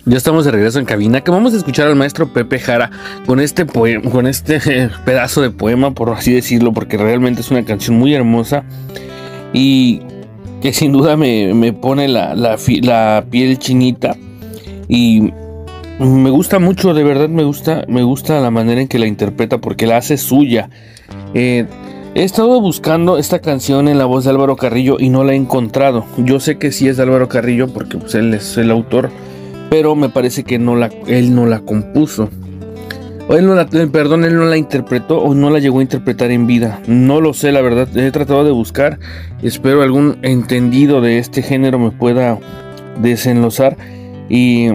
Ya 0.09 0.17
estamos 0.17 0.47
de 0.47 0.53
regreso 0.53 0.79
en 0.79 0.87
cabina, 0.87 1.21
que 1.21 1.31
vamos 1.31 1.53
a 1.53 1.59
escuchar 1.59 1.87
al 1.87 1.95
maestro 1.95 2.33
Pepe 2.33 2.59
Jara 2.59 2.91
con 3.27 3.41
este 3.41 3.67
poema, 3.67 4.11
con 4.11 4.27
este 4.27 4.59
pedazo 5.05 5.43
de 5.43 5.51
poema, 5.51 5.93
por 5.93 6.09
así 6.09 6.33
decirlo, 6.33 6.73
porque 6.73 6.97
realmente 6.97 7.43
es 7.43 7.51
una 7.51 7.63
canción 7.67 7.99
muy 7.99 8.15
hermosa 8.15 8.65
y 9.53 10.01
que 10.61 10.73
sin 10.73 10.93
duda 10.93 11.17
me, 11.17 11.55
me 11.55 11.73
pone 11.73 12.09
la, 12.09 12.35
la 12.35 13.25
piel 13.31 13.59
chinita 13.59 14.17
y 14.89 15.33
me 15.99 16.31
gusta 16.31 16.59
mucho, 16.59 16.95
de 16.95 17.03
verdad 17.03 17.29
me 17.29 17.43
gusta, 17.43 17.85
me 17.89 18.03
gusta 18.03 18.41
la 18.41 18.51
manera 18.51 18.81
en 18.81 18.89
que 18.89 18.99
la 18.99 19.07
interpreta 19.07 19.59
porque 19.59 19.87
la 19.87 19.97
hace 19.97 20.17
suya. 20.17 20.71
Eh, 21.35 21.67
he 22.15 22.23
estado 22.23 22.61
buscando 22.61 23.19
esta 23.19 23.41
canción 23.41 23.89
en 23.89 23.99
la 23.99 24.05
voz 24.05 24.25
de 24.25 24.31
Álvaro 24.31 24.57
Carrillo 24.57 24.97
y 25.01 25.09
no 25.09 25.25
la 25.25 25.33
he 25.33 25.37
encontrado. 25.37 26.05
Yo 26.19 26.39
sé 26.41 26.57
que 26.57 26.71
sí 26.71 26.89
es 26.89 26.97
de 26.97 27.03
Álvaro 27.03 27.29
Carrillo 27.29 27.69
porque 27.69 27.99
pues, 27.99 28.15
él 28.15 28.33
es 28.33 28.57
el 28.57 28.71
autor, 28.71 29.11
pero 29.71 29.97
me 29.97 30.09
parece 30.09 30.45
que 30.45 30.59
no 30.59 30.77
la, 30.77 30.91
él 31.07 31.35
no 31.35 31.47
la 31.47 31.61
compuso. 31.61 32.31
Él 33.29 33.47
no 33.47 33.55
la, 33.55 33.69
eh, 33.71 33.87
perdón, 33.93 34.25
él 34.25 34.37
no 34.37 34.45
la 34.45 34.57
interpretó 34.57 35.19
o 35.19 35.35
no 35.35 35.51
la 35.51 35.59
llegó 35.59 35.81
a 35.81 35.83
interpretar 35.83 36.31
en 36.31 36.47
vida. 36.47 36.81
No 36.87 37.21
lo 37.21 37.35
sé, 37.35 37.53
la 37.53 37.61
verdad. 37.61 37.89
He 37.97 38.11
tratado 38.11 38.45
de 38.45 38.53
buscar. 38.53 38.99
Espero 39.43 39.83
algún 39.83 40.19
entendido 40.23 41.01
de 41.01 41.19
este 41.19 41.43
género 41.43 41.79
me 41.79 41.91
pueda 41.91 42.39
desenlozar 43.01 43.77
y, 44.29 44.69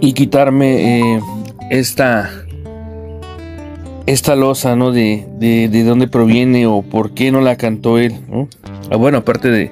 y 0.00 0.12
quitarme 0.12 1.00
eh, 1.00 1.20
esta 1.70 2.30
esta 4.06 4.34
losa, 4.34 4.74
¿no? 4.74 4.90
De, 4.90 5.26
de, 5.38 5.68
de 5.68 5.84
dónde 5.84 6.08
proviene 6.08 6.66
o 6.66 6.82
por 6.82 7.12
qué 7.12 7.30
no 7.30 7.40
la 7.40 7.56
cantó 7.56 7.98
él. 7.98 8.14
Ah, 8.90 8.96
bueno, 8.96 9.18
aparte 9.18 9.50
de, 9.50 9.70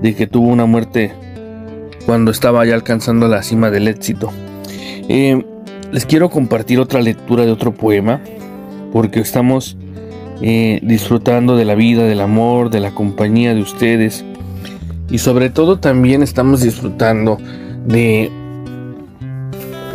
de 0.00 0.14
que 0.14 0.26
tuvo 0.28 0.48
una 0.48 0.66
muerte 0.66 1.12
cuando 2.06 2.30
estaba 2.30 2.64
ya 2.64 2.74
alcanzando 2.74 3.26
la 3.26 3.42
cima 3.42 3.70
del 3.70 3.88
éxito. 3.88 4.30
Eh, 5.08 5.44
les 5.92 6.06
quiero 6.06 6.30
compartir 6.30 6.78
otra 6.78 7.00
lectura 7.00 7.44
de 7.44 7.52
otro 7.52 7.72
poema, 7.72 8.20
porque 8.92 9.20
estamos 9.20 9.76
eh, 10.42 10.80
disfrutando 10.82 11.56
de 11.56 11.64
la 11.64 11.74
vida, 11.74 12.04
del 12.04 12.20
amor, 12.20 12.70
de 12.70 12.80
la 12.80 12.92
compañía 12.92 13.54
de 13.54 13.60
ustedes, 13.60 14.24
y 15.10 15.18
sobre 15.18 15.50
todo 15.50 15.78
también 15.78 16.22
estamos 16.22 16.62
disfrutando 16.62 17.38
de, 17.86 18.30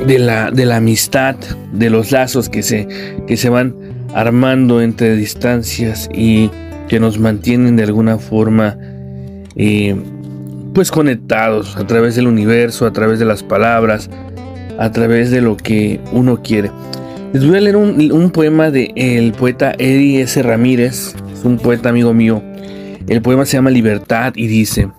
de, 0.05 0.19
la, 0.19 0.51
de 0.51 0.65
la 0.65 0.77
amistad, 0.77 1.35
de 1.71 1.89
los 1.89 2.11
lazos 2.11 2.49
que 2.49 2.63
se, 2.63 2.87
que 3.27 3.37
se 3.37 3.49
van 3.49 3.75
armando 4.13 4.81
entre 4.81 5.15
distancias 5.15 6.09
y 6.13 6.49
que 6.87 6.99
nos 6.99 7.17
mantienen 7.17 7.75
de 7.75 7.83
alguna 7.83 8.17
forma 8.17 8.77
eh, 9.55 9.95
pues 10.73 10.91
conectados 10.91 11.77
a 11.77 11.87
través 11.87 12.15
del 12.15 12.27
universo, 12.27 12.85
a 12.85 12.91
través 12.91 13.19
de 13.19 13.25
las 13.25 13.43
palabras, 13.43 14.09
a 14.77 14.91
través 14.91 15.31
de 15.31 15.41
lo 15.41 15.57
que 15.57 15.99
uno 16.11 16.41
quiere. 16.41 16.71
Les 17.33 17.45
voy 17.45 17.57
a 17.57 17.61
leer 17.61 17.75
un, 17.75 18.31
poema 18.31 18.71
de 18.71 18.93
el 18.95 19.33
poeta 19.33 19.73
Eddie 19.77 20.21
S. 20.21 20.41
Ramírez, 20.41 21.15
es 21.33 21.43
un 21.43 21.57
poeta 21.57 21.89
amigo 21.89 22.13
mío. 22.13 22.41
El 23.07 23.21
poema 23.21 23.45
se 23.45 23.57
llama 23.57 23.69
Libertad 23.71 24.33
y 24.35 24.47
dice, 24.47 24.89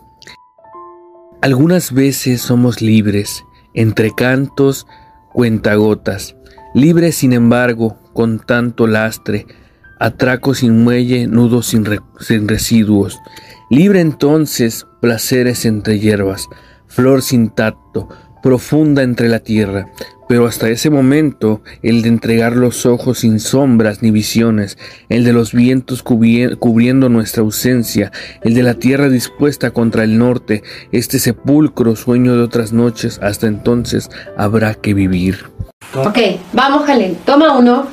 algunas 1.40 1.92
veces 1.92 2.40
somos 2.42 2.82
libres, 2.82 3.44
entre 3.74 4.10
cantos, 4.14 4.86
cuentagotas, 5.32 6.36
libres 6.74 7.16
sin 7.16 7.32
embargo, 7.32 7.96
con 8.12 8.38
tanto 8.38 8.86
lastre, 8.86 9.46
atraco 9.98 10.54
sin 10.54 10.84
muelle, 10.84 11.26
nudos 11.26 11.66
sin, 11.66 11.86
sin 12.20 12.48
residuos, 12.48 13.18
libre 13.70 14.00
entonces, 14.00 14.86
placeres 15.00 15.64
entre 15.64 15.98
hierbas, 15.98 16.48
flor 16.86 17.22
sin 17.22 17.50
tacto, 17.50 18.08
profunda 18.42 19.03
entre 19.03 19.29
la 19.29 19.40
tierra, 19.40 19.88
pero 20.29 20.46
hasta 20.46 20.68
ese 20.68 20.90
momento 20.90 21.62
el 21.83 22.03
de 22.03 22.09
entregar 22.09 22.57
los 22.57 22.87
ojos 22.87 23.20
sin 23.20 23.40
sombras 23.40 24.03
ni 24.03 24.11
visiones, 24.11 24.77
el 25.09 25.25
de 25.25 25.33
los 25.33 25.53
vientos 25.53 26.05
cubri- 26.05 26.59
cubriendo 26.59 27.09
nuestra 27.09 27.42
ausencia, 27.42 28.12
el 28.42 28.55
de 28.55 28.62
la 28.62 28.75
tierra 28.75 29.09
dispuesta 29.09 29.70
contra 29.70 30.05
el 30.05 30.18
norte, 30.18 30.62
este 30.92 31.18
sepulcro 31.18 31.96
sueño 31.96 32.37
de 32.37 32.42
otras 32.42 32.72
noches, 32.72 33.18
hasta 33.22 33.46
entonces 33.46 34.11
habrá 34.37 34.75
que 34.75 34.94
vivir. 34.94 35.46
Ok, 35.94 36.18
vamos, 36.53 36.85
Jalén. 36.85 37.16
Toma 37.25 37.57
uno. 37.57 37.87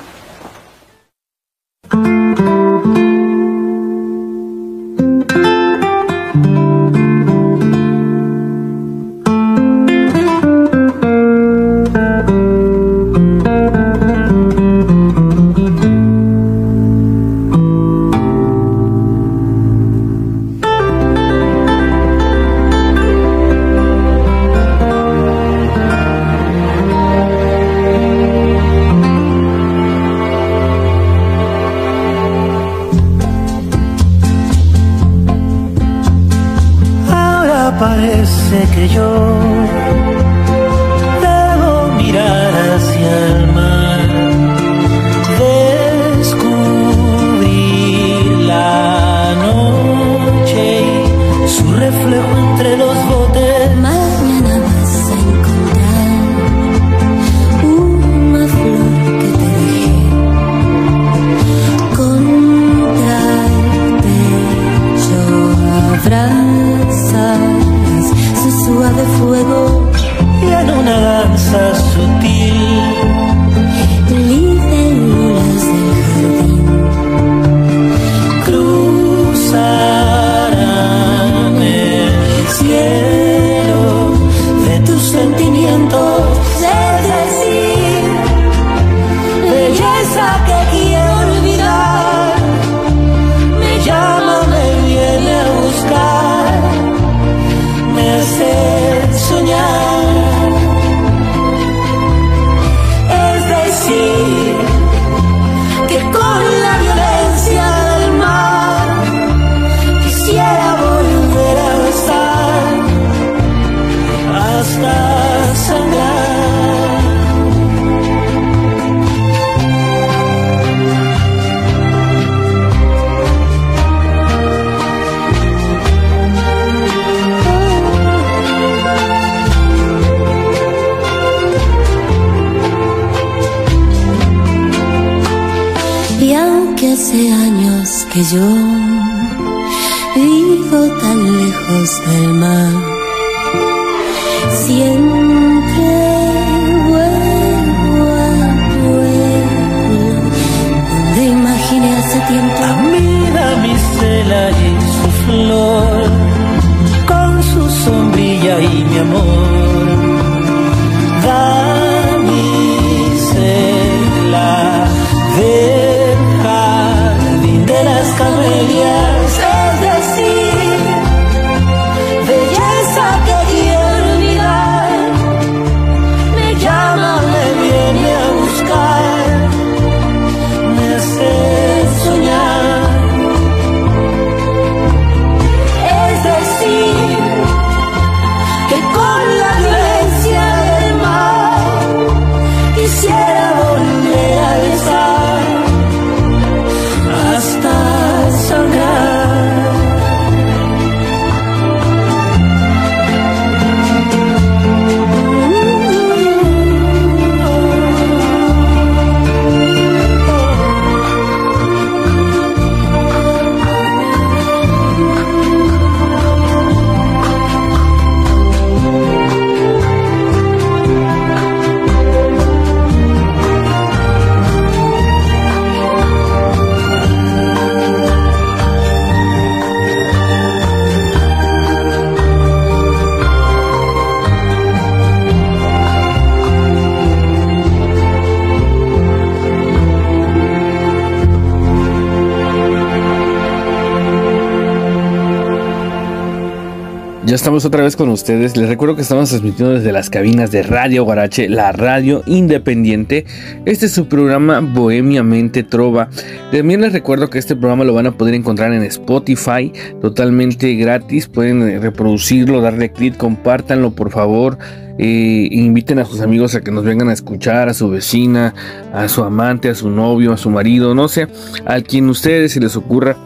Ya 247.33 247.37
estamos 247.37 247.65
otra 247.65 247.81
vez 247.81 247.95
con 247.95 248.09
ustedes. 248.09 248.55
Les 248.57 248.69
recuerdo 248.69 248.95
que 248.95 249.01
estamos 249.01 249.29
transmitiendo 249.29 249.73
desde 249.73 249.91
las 249.91 250.11
cabinas 250.11 250.51
de 250.51 250.61
Radio 250.61 251.03
Guarache, 251.03 251.49
la 251.49 251.71
radio 251.71 252.21
independiente. 252.27 253.25
Este 253.65 253.87
es 253.87 253.91
su 253.91 254.07
programa 254.07 254.59
Bohemiamente 254.59 255.63
Trova. 255.63 256.09
También 256.51 256.81
les 256.81 256.93
recuerdo 256.93 257.31
que 257.31 257.39
este 257.39 257.55
programa 257.55 257.85
lo 257.85 257.95
van 257.95 258.05
a 258.05 258.11
poder 258.11 258.35
encontrar 258.35 258.71
en 258.71 258.83
Spotify 258.83 259.73
totalmente 259.99 260.75
gratis. 260.75 261.25
Pueden 261.27 261.67
eh, 261.67 261.79
reproducirlo, 261.79 262.61
darle 262.61 262.91
clic, 262.91 263.17
compártanlo 263.17 263.95
por 263.95 264.11
favor. 264.11 264.59
Eh, 264.99 265.47
inviten 265.49 265.97
a 265.97 266.05
sus 266.05 266.21
amigos 266.21 266.53
a 266.53 266.61
que 266.61 266.69
nos 266.69 266.83
vengan 266.83 267.09
a 267.09 267.13
escuchar, 267.13 267.67
a 267.67 267.73
su 267.73 267.89
vecina, 267.89 268.53
a 268.93 269.07
su 269.07 269.23
amante, 269.23 269.69
a 269.69 269.73
su 269.73 269.89
novio, 269.89 270.33
a 270.33 270.37
su 270.37 270.51
marido, 270.51 270.93
no 270.93 271.07
sé, 271.07 271.27
a 271.65 271.81
quien 271.81 272.09
ustedes 272.09 272.51
se 272.51 272.59
les 272.59 272.75
ocurra. 272.75 273.17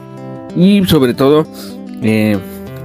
Y 0.56 0.86
sobre 0.86 1.13
todo, 1.13 1.46
eh, 2.02 2.38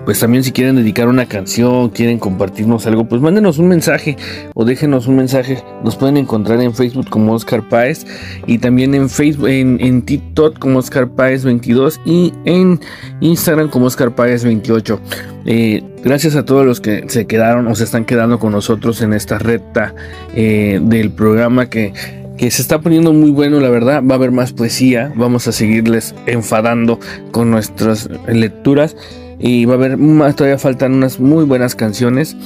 pues 0.05 0.19
también 0.21 0.43
si 0.43 0.53
quieren 0.53 0.77
dedicar 0.77 1.09
una 1.09 1.27
canción, 1.27 1.91
quieren 1.91 2.19
compartirnos 2.19 2.87
algo, 2.87 3.05
pues 3.05 3.21
mándenos 3.21 3.59
un 3.59 3.69
mensaje 3.69 4.17
o 4.55 4.65
déjenos 4.65 5.07
un 5.07 5.17
mensaje. 5.17 5.63
Nos 5.85 5.97
pueden 5.97 6.17
encontrar 6.17 6.61
en 6.61 6.75
Facebook 6.75 7.09
como 7.09 7.33
Oscar 7.33 7.69
Páez 7.69 8.07
y 8.47 8.59
también 8.59 8.95
en 8.95 9.09
Facebook, 9.09 9.49
en, 9.49 10.03
TikTok 10.03 10.59
como 10.59 10.79
Oscar 10.79 11.09
Páez 11.09 11.45
22 11.45 12.01
y 12.05 12.33
en 12.45 12.81
Instagram 13.21 13.69
como 13.69 13.87
Oscar 13.87 14.15
Páez 14.15 14.45
28. 14.45 15.01
Eh, 15.47 15.83
gracias 16.05 16.35
a 16.35 16.45
todos 16.45 16.67
los 16.67 16.81
que 16.81 17.05
se 17.09 17.27
quedaron 17.27 17.67
o 17.69 17.75
se 17.75 17.85
están 17.85 18.05
quedando 18.05 18.39
con 18.39 18.53
nosotros 18.53 19.03
en 19.03 19.13
esta 19.13 19.39
recta 19.39 19.95
eh, 20.35 20.81
del 20.83 21.11
programa 21.13 21.69
que 21.69 21.93
que 22.37 22.51
se 22.51 22.63
está 22.63 22.81
poniendo 22.81 23.13
muy 23.13 23.31
bueno, 23.31 23.61
la 23.61 23.69
verdad. 23.69 24.03
Va 24.03 24.15
a 24.15 24.17
haber 24.17 24.33
más 24.33 24.53
poesía. 24.53 25.13
Vamos 25.15 25.47
a 25.47 25.53
seguirles 25.53 26.13
enfadando 26.27 26.99
con 27.31 27.53
nuestras 27.53 28.09
lecturas. 28.27 28.97
Y 29.43 29.67
va 29.67 29.75
a 29.75 29.77
haber 29.77 29.99
más, 29.99 30.37
todavía 30.37 30.57
faltan 30.57 30.95
unas 30.95 31.21
muy 31.21 31.45
buenas 31.45 31.75
canciones. 31.75 32.37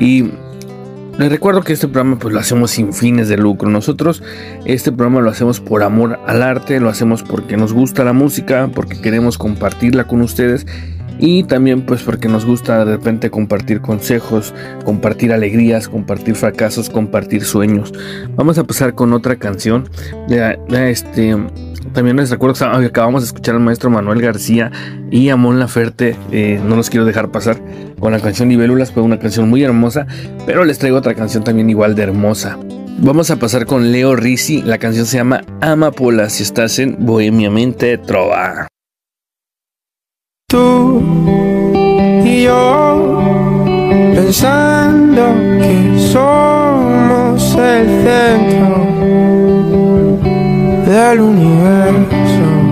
Y 0.00 0.30
les 1.18 1.30
recuerdo 1.30 1.62
que 1.62 1.72
este 1.72 1.86
programa 1.86 2.18
pues 2.18 2.34
lo 2.34 2.40
hacemos 2.40 2.72
sin 2.72 2.92
fines 2.92 3.28
de 3.28 3.36
lucro. 3.36 3.70
Nosotros 3.70 4.22
este 4.64 4.90
programa 4.90 5.20
lo 5.20 5.30
hacemos 5.30 5.60
por 5.60 5.82
amor 5.82 6.18
al 6.26 6.42
arte, 6.42 6.80
lo 6.80 6.88
hacemos 6.88 7.22
porque 7.22 7.56
nos 7.56 7.72
gusta 7.72 8.02
la 8.02 8.12
música, 8.12 8.70
porque 8.74 9.00
queremos 9.00 9.38
compartirla 9.38 10.04
con 10.04 10.22
ustedes 10.22 10.66
y 11.18 11.44
también 11.44 11.82
pues 11.82 12.02
porque 12.02 12.28
nos 12.28 12.44
gusta 12.44 12.84
de 12.84 12.96
repente 12.96 13.30
compartir 13.30 13.80
consejos, 13.80 14.54
compartir 14.84 15.32
alegrías, 15.32 15.88
compartir 15.88 16.34
fracasos, 16.34 16.90
compartir 16.90 17.44
sueños. 17.44 17.92
Vamos 18.34 18.58
a 18.58 18.64
pasar 18.64 18.94
con 18.94 19.12
otra 19.12 19.36
canción. 19.36 19.88
Este 20.70 21.36
también 21.92 22.16
les 22.16 22.30
recuerdo 22.30 22.54
que 22.54 22.86
acabamos 22.86 23.22
de 23.22 23.26
escuchar 23.26 23.54
al 23.54 23.60
maestro 23.62 23.90
Manuel 23.90 24.20
García 24.20 24.70
y 25.10 25.28
a 25.30 25.36
Mon 25.36 25.58
Laferte. 25.58 26.16
Eh, 26.30 26.60
no 26.62 26.76
los 26.76 26.90
quiero 26.90 27.06
dejar 27.06 27.30
pasar 27.30 27.58
con 27.98 28.12
la 28.12 28.20
canción 28.20 28.48
Libélulas, 28.48 28.92
fue 28.92 29.02
una 29.02 29.18
canción 29.18 29.48
muy 29.48 29.62
hermosa, 29.62 30.06
pero 30.44 30.64
les 30.64 30.78
traigo 30.78 30.98
otra 30.98 31.14
canción 31.14 31.44
también 31.44 31.70
igual 31.70 31.94
de 31.94 32.02
hermosa. 32.02 32.58
Vamos 32.98 33.30
a 33.30 33.36
pasar 33.36 33.66
con 33.66 33.92
Leo 33.92 34.16
Risi, 34.16 34.62
la 34.62 34.78
canción 34.78 35.06
se 35.06 35.18
llama 35.18 35.42
Amapola, 35.60 36.28
si 36.28 36.42
estás 36.42 36.78
en 36.78 36.96
Bohemiamente 37.00 37.98
Trova. 37.98 38.68
Tú 40.48 41.02
y 42.24 42.44
yo 42.44 43.20
pensando 44.14 45.34
que 45.58 45.98
somos 46.12 47.56
el 47.56 47.86
centro 48.04 48.86
del 50.86 51.20
universo. 51.20 52.65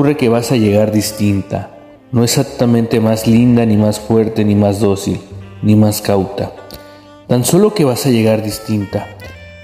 Ocurre 0.00 0.16
que 0.16 0.30
vas 0.30 0.50
a 0.50 0.56
llegar 0.56 0.92
distinta, 0.92 1.76
no 2.10 2.24
exactamente 2.24 3.00
más 3.00 3.26
linda, 3.26 3.66
ni 3.66 3.76
más 3.76 4.00
fuerte, 4.00 4.46
ni 4.46 4.54
más 4.54 4.80
dócil, 4.80 5.20
ni 5.60 5.76
más 5.76 6.00
cauta. 6.00 6.52
Tan 7.28 7.44
solo 7.44 7.74
que 7.74 7.84
vas 7.84 8.06
a 8.06 8.08
llegar 8.08 8.42
distinta, 8.42 9.08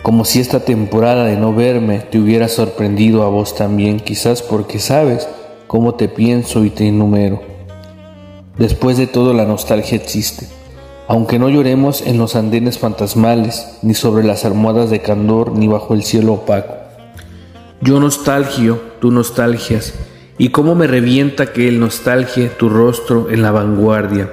como 0.03 0.27
si 0.27 0.41
esta 0.41 0.61
temporada 0.61 1.25
de 1.25 1.39
no 1.39 1.55
verme 1.55 2.01
te 2.01 2.19
hubiera 2.19 2.49
sorprendido 2.49 3.23
a 3.23 3.31
vos 3.31 3.55
también, 3.55 3.99
quizás 3.99 4.43
porque 4.43 4.79
sabes 4.79 5.27
cómo 5.69 5.95
te 5.95 6.07
pienso 6.07 6.67
y 6.67 6.69
te 6.69 6.87
enumero. 6.87 7.41
Después 8.59 8.99
de 8.99 9.07
todo 9.07 9.33
la 9.33 9.47
nostalgia 9.47 9.97
existe, 9.97 10.47
aunque 11.09 11.39
no 11.39 11.49
lloremos 11.49 12.03
en 12.03 12.19
los 12.19 12.37
andenes 12.37 12.79
fantasmales, 12.79 13.79
ni 13.81 13.95
sobre 13.95 14.23
las 14.23 14.45
almohadas 14.45 14.91
de 14.91 15.01
candor, 15.01 15.53
ni 15.53 15.67
bajo 15.67 15.95
el 15.95 16.03
cielo 16.03 16.35
opaco. 16.35 16.75
Yo 17.81 18.01
nostalgio, 18.01 18.83
tú 19.01 19.11
nostalgias, 19.11 19.95
y 20.39 20.51
cómo 20.51 20.75
me 20.75 20.87
revienta 20.87 21.53
que 21.53 21.69
el 21.69 21.81
nostalgie 21.81 22.49
tu 22.49 22.69
rostro 22.69 23.29
en 23.31 23.43
la 23.43 23.53
vanguardia. 23.53 24.31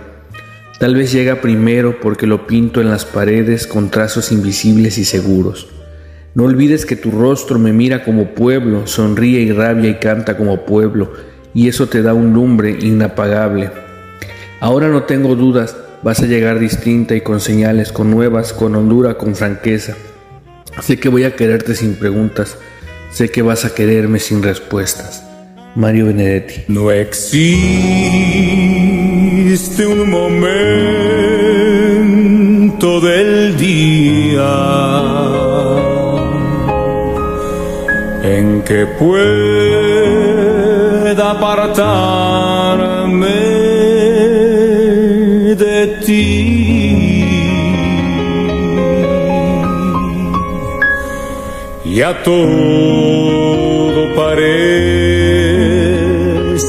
Tal 0.79 0.95
vez 0.95 1.11
llega 1.13 1.39
primero 1.39 1.99
porque 2.01 2.27
lo 2.27 2.45
pinto 2.45 2.81
en 2.81 2.89
las 2.89 3.05
paredes 3.05 3.67
con 3.67 3.89
trazos 3.89 4.31
invisibles 4.31 4.97
y 4.97 5.05
seguros. 5.05 5.67
No 6.35 6.43
olvides 6.45 6.85
que 6.85 6.95
tu 6.95 7.11
rostro 7.11 7.59
me 7.59 7.71
mira 7.71 8.03
como 8.03 8.33
pueblo, 8.33 8.87
sonríe 8.87 9.41
y 9.41 9.51
rabia 9.51 9.89
y 9.91 9.95
canta 9.95 10.35
como 10.35 10.65
pueblo, 10.65 11.13
y 11.53 11.67
eso 11.67 11.87
te 11.87 12.01
da 12.01 12.13
un 12.13 12.33
lumbre 12.33 12.71
inapagable. 12.81 13.69
Ahora 14.59 14.89
no 14.89 15.03
tengo 15.03 15.35
dudas, 15.35 15.77
vas 16.01 16.21
a 16.21 16.25
llegar 16.25 16.59
distinta 16.59 17.15
y 17.15 17.21
con 17.21 17.39
señales, 17.39 17.91
con 17.91 18.09
nuevas, 18.09 18.51
con 18.51 18.75
hondura, 18.75 19.13
con 19.13 19.35
franqueza. 19.35 19.95
Sé 20.81 20.99
que 20.99 21.09
voy 21.09 21.23
a 21.23 21.35
quererte 21.35 21.75
sin 21.75 21.95
preguntas, 21.95 22.57
sé 23.11 23.29
que 23.29 23.43
vas 23.43 23.63
a 23.63 23.75
quererme 23.75 24.19
sin 24.19 24.41
respuestas. 24.41 25.22
Mario 25.75 26.05
Benedetti. 26.07 26.65
No 26.67 26.91
existe 26.91 27.33
un 29.87 30.09
momento 30.09 30.53
del 33.01 33.57
día 33.57 34.53
en 38.23 38.61
que 38.61 38.85
pueda 38.85 39.31
apartarme 41.31 43.27
de 45.55 45.87
ti. 46.05 46.29
Y 51.85 52.01
a 52.01 52.23
todo 52.23 54.13
parece 54.15 54.92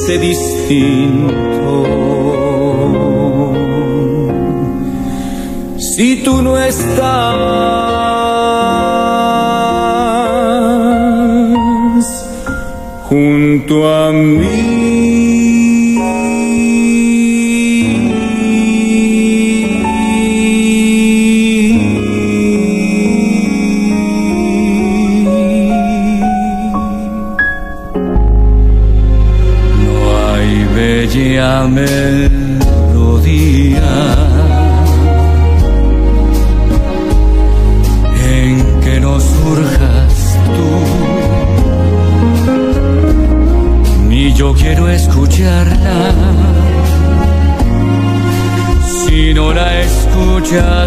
distinto. 0.07 1.83
Si 5.77 6.23
tú 6.23 6.41
no 6.41 6.57
estás 6.57 7.35
junto 13.09 13.87
a 13.89 14.11
mí. 14.11 14.74
Escuchas 50.55 50.84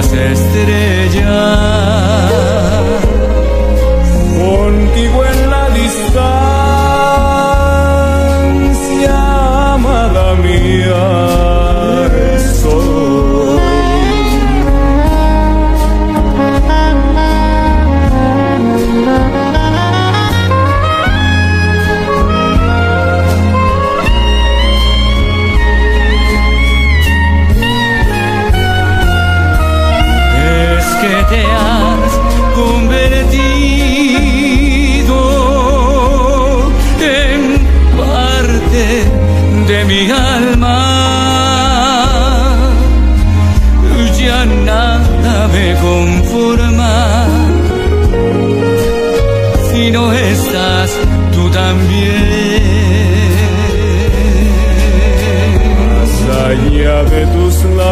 las 0.00 0.12
estrellas. 0.12 1.26
Contigo 4.38 5.24
en 5.26 5.50
la 5.50 5.68
distancia, 5.70 6.39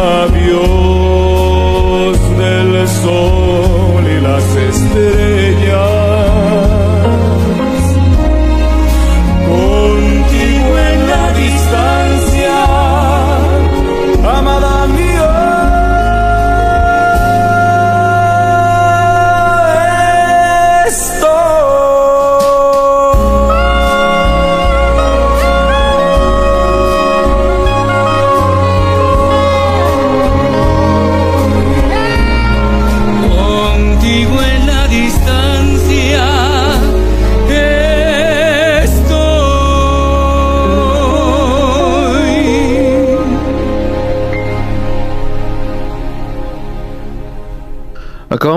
labios, 0.09 0.57
del 2.37 2.87
sol 2.87 3.38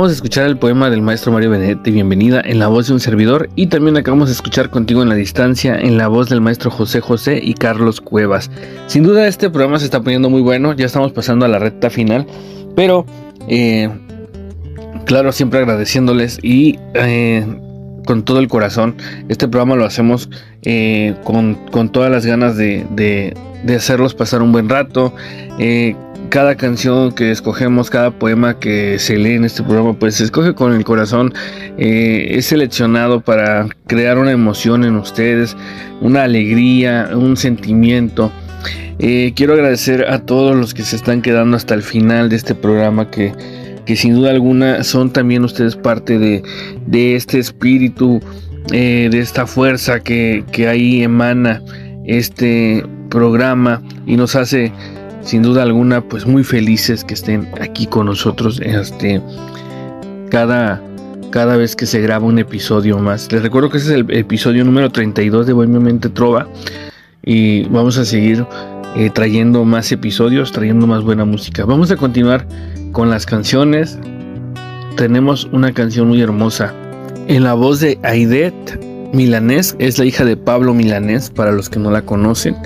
Acabamos 0.03 0.17
de 0.17 0.27
escuchar 0.27 0.47
el 0.49 0.57
poema 0.57 0.91
del 0.91 1.01
maestro 1.01 1.31
Mario 1.31 1.51
Benedetti, 1.51 1.93
Bienvenida, 1.93 2.43
en 2.45 2.59
la 2.59 2.67
voz 2.67 2.89
de 2.89 2.93
un 2.93 2.99
servidor, 2.99 3.49
y 3.55 3.69
también 3.69 3.97
acabamos 3.97 4.27
de 4.31 4.33
escuchar 4.35 4.69
Contigo 4.69 5.01
en 5.01 5.09
la 5.09 5.15
Distancia, 5.15 5.79
en 5.79 5.97
la 5.97 6.09
voz 6.09 6.29
del 6.29 6.41
maestro 6.41 6.73
José 6.73 7.01
José 7.01 7.39
y 7.41 7.55
Carlos 7.55 8.01
Cuevas. 8.01 8.51
Sin 8.89 9.05
duda 9.05 9.29
este 9.29 9.49
programa 9.49 9.79
se 9.79 9.85
está 9.85 10.01
poniendo 10.03 10.29
muy 10.29 10.41
bueno, 10.41 10.73
ya 10.73 10.87
estamos 10.87 11.13
pasando 11.13 11.45
a 11.45 11.49
la 11.49 11.61
recta 11.61 11.89
final, 11.89 12.27
pero 12.75 13.07
eh, 13.47 13.91
claro, 15.05 15.31
siempre 15.31 15.61
agradeciéndoles 15.61 16.41
y 16.43 16.81
eh, 16.95 17.47
con 18.05 18.25
todo 18.25 18.41
el 18.41 18.49
corazón. 18.49 18.97
Este 19.29 19.47
programa 19.47 19.77
lo 19.77 19.85
hacemos 19.85 20.29
eh, 20.63 21.15
con, 21.23 21.55
con 21.71 21.93
todas 21.93 22.11
las 22.11 22.27
ganas 22.27 22.57
de, 22.57 22.85
de- 22.91 23.35
de 23.63 23.77
hacerlos 23.77 24.17
pasar 24.17 24.43
un 24.43 24.51
buen 24.51 24.69
rato. 24.69 25.15
Cada 26.33 26.55
canción 26.55 27.13
que 27.13 27.31
escogemos, 27.31 27.91
cada 27.91 28.11
poema 28.11 28.59
que 28.59 28.99
se 28.99 29.19
lee 29.19 29.35
en 29.35 29.45
este 29.45 29.63
programa, 29.63 29.93
pues 29.93 30.15
se 30.15 30.25
escoge 30.25 30.55
con 30.55 30.73
el 30.73 30.83
corazón. 30.83 31.35
eh, 31.77 32.29
es 32.31 32.47
seleccionado 32.47 33.21
para 33.21 33.69
crear 33.87 34.17
una 34.17 34.33
emoción 34.33 34.85
en 34.85 34.97
ustedes, 34.97 35.55
una 36.01 36.23
alegría, 36.23 37.11
un 37.13 37.37
sentimiento. 37.37 38.33
Eh, 38.99 39.35
quiero 39.37 39.53
agradecer 39.53 40.09
a 40.09 40.21
todos 40.21 40.57
los 40.57 40.73
que 40.73 40.85
se 40.85 40.97
están 40.97 41.21
quedando 41.21 41.55
hasta 41.55 41.75
el 41.75 41.83
final 41.83 42.31
de 42.31 42.37
este 42.37 42.55
programa 42.55 43.11
que, 43.11 43.35
que 43.85 43.95
sin 43.95 44.15
duda 44.15 44.31
alguna 44.31 44.85
son 44.85 45.13
también 45.13 45.45
ustedes 45.45 45.77
parte 45.77 46.19
de, 46.19 46.43
de 46.87 47.15
este 47.15 47.41
espíritu, 47.41 48.23
eh, 48.73 49.11
de 49.11 49.19
esta 49.19 49.47
fuerza 49.47 50.01
que, 50.01 50.45
que 50.51 50.67
ahí 50.67 51.03
emana 51.03 51.61
este 52.07 52.87
programa 53.11 53.83
y 54.07 54.17
nos 54.17 54.35
hace 54.35 54.73
sin 55.23 55.43
duda 55.43 55.63
alguna 55.63 56.01
pues 56.01 56.27
muy 56.27 56.45
felices 56.45 57.05
que 57.05 57.15
estén 57.15 57.49
aquí 57.61 57.87
con 57.87 58.07
nosotros 58.07 58.61
este 58.65 59.21
cada 60.31 60.83
cada 61.31 61.57
vez 61.57 61.75
que 61.75 61.87
se 61.87 62.01
graba 62.01 62.27
un 62.27 62.39
episodio 62.39 62.99
más. 62.99 63.33
Les 63.33 63.43
recuerdo 63.43 63.71
que 63.71 63.79
ese 63.79 63.87
es 63.87 63.93
el 63.95 64.15
episodio 64.15 64.65
número 64.65 64.91
32 64.91 65.47
de 65.47 65.53
Bohemia 65.55 65.81
Mente 65.81 66.11
Trova 66.11 66.47
y 67.25 67.65
vamos 67.65 67.97
a 67.97 68.05
seguir 68.05 68.47
eh, 68.97 69.09
trayendo 69.09 69.65
más 69.65 69.91
episodios, 69.93 70.53
trayendo 70.53 70.87
más 70.87 71.03
buena 71.03 71.25
música. 71.25 71.65
Vamos 71.65 71.91
a 71.91 71.97
continuar 71.97 72.47
con 72.93 73.09
las 73.09 73.25
canciones. 73.25 73.99
Tenemos 74.97 75.49
una 75.53 75.73
canción 75.73 76.09
muy 76.09 76.21
hermosa 76.21 76.75
en 77.29 77.45
la 77.45 77.55
voz 77.55 77.81
de 77.81 77.99
Aidet 78.03 78.55
Milanés, 79.15 79.75
es 79.79 79.99
la 79.99 80.05
hija 80.05 80.25
de 80.25 80.37
Pablo 80.37 80.75
Milanés, 80.75 81.31
para 81.31 81.53
los 81.53 81.71
que 81.71 81.79
no 81.79 81.91
la 81.91 82.03
conocen, 82.03 82.57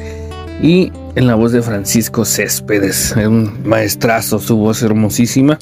y 0.62 0.90
en 1.16 1.26
la 1.26 1.34
voz 1.34 1.50
de 1.50 1.62
Francisco 1.62 2.24
Céspedes, 2.24 3.16
es 3.16 3.26
un 3.26 3.62
maestrazo, 3.64 4.38
su 4.38 4.56
voz 4.56 4.82
hermosísima. 4.82 5.58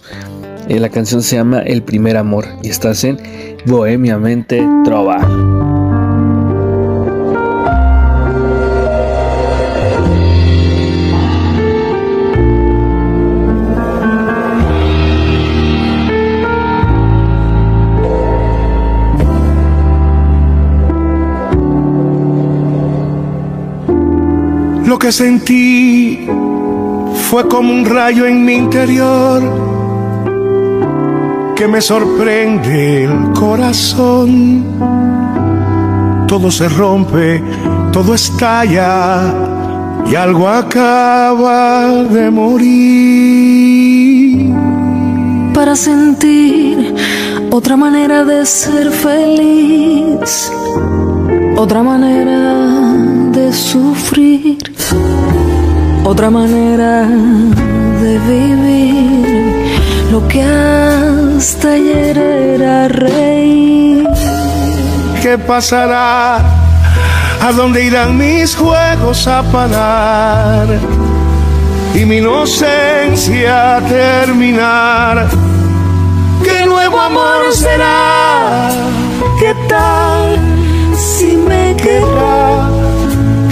Eh, 0.69 0.81
la 0.81 0.89
canción 0.89 1.23
se 1.23 1.37
llama 1.37 1.61
El 1.61 1.83
primer 1.83 2.17
amor 2.17 2.47
y 2.63 2.69
estás 2.69 3.05
en 3.05 3.19
Bohemiamente 3.65 4.67
Trova. 4.85 5.64
Lo 24.95 24.99
que 25.01 25.11
sentí 25.11 26.25
fue 27.29 27.49
como 27.49 27.73
un 27.73 27.85
rayo 27.85 28.27
en 28.27 28.45
mi 28.45 28.53
interior 28.53 29.43
que 31.57 31.67
me 31.67 31.81
sorprende 31.81 33.03
el 33.03 33.33
corazón. 33.33 34.65
Todo 36.29 36.49
se 36.49 36.69
rompe, 36.69 37.43
todo 37.91 38.15
estalla 38.15 39.35
y 40.09 40.15
algo 40.15 40.47
acaba 40.47 41.89
de 41.89 42.31
morir. 42.31 43.35
para 45.55 45.75
sentir 45.75 46.95
otra 47.51 47.77
manera 47.77 48.25
de 48.25 48.47
ser 48.47 48.93
feliz, 48.93 50.53
otra 51.57 51.83
manera 51.83 52.85
de 53.33 53.53
sufrir, 53.53 54.74
otra 56.05 56.31
manera 56.31 57.07
de 58.01 58.19
vivir 58.19 59.45
lo 60.13 60.27
que 60.29 60.43
hasta 60.43 61.73
ayer 61.73 62.17
era 62.17 62.89
reír. 62.89 64.09
¿Qué 65.23 65.39
pasará? 65.39 66.37
¿A 67.41 67.53
dónde 67.53 67.85
irán 67.85 68.17
mis 68.17 68.55
juegos 68.55 69.27
a 69.27 69.43
parar? 69.43 70.67
Y 71.95 72.05
mi 72.05 72.19
inocencia 72.19 73.77
a 73.77 73.81
terminar. 73.81 75.29
¿Qué 76.43 76.67
nuevo 76.67 77.01
amor 77.01 77.53
será? 77.53 78.71
¿Qué 79.41 79.55
tal 79.69 80.39
si 80.97 81.37
me 81.37 81.75
querrá? 81.77 82.84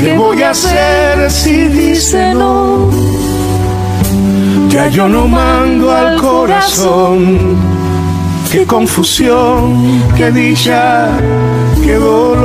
¿Qué 0.03 0.17
voy 0.19 0.43
a 0.43 0.51
hacer 0.51 1.31
si 1.31 1.69
dice 1.69 2.35
no? 2.35 2.91
Ya 4.69 4.89
yo 4.89 5.09
no 5.09 5.29
mando 5.29 5.93
al 5.93 6.21
corazón. 6.21 7.57
Qué 8.51 8.67
confusión, 8.67 10.03
qué 10.17 10.33
dicha, 10.33 11.09
qué 11.85 11.95
dolor. 11.95 12.43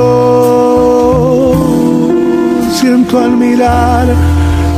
Siento 2.72 3.18
al 3.18 3.32
mirar 3.32 4.06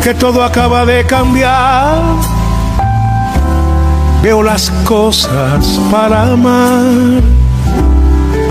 que 0.01 0.13
todo 0.13 0.41
acaba 0.41 0.85
de 0.85 1.05
cambiar. 1.05 2.01
Veo 4.23 4.41
las 4.41 4.71
cosas 4.85 5.79
para 5.91 6.31
amar. 6.31 7.21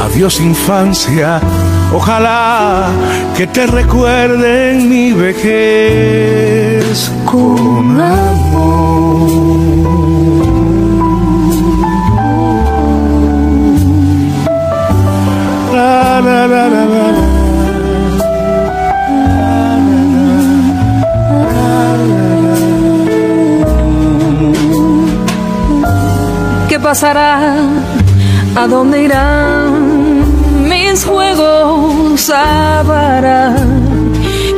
Adiós 0.05 0.39
infancia, 0.41 1.41
ojalá 1.93 2.89
que 3.37 3.47
te 3.47 3.67
recuerden 3.67 4.89
mi 4.89 5.13
vejez 5.13 7.11
con 7.25 8.01
amor. 8.01 9.49
¿Qué 26.69 26.79
pasará? 26.79 27.57
¿A 28.55 28.67
dónde 28.67 29.03
irán 29.05 29.88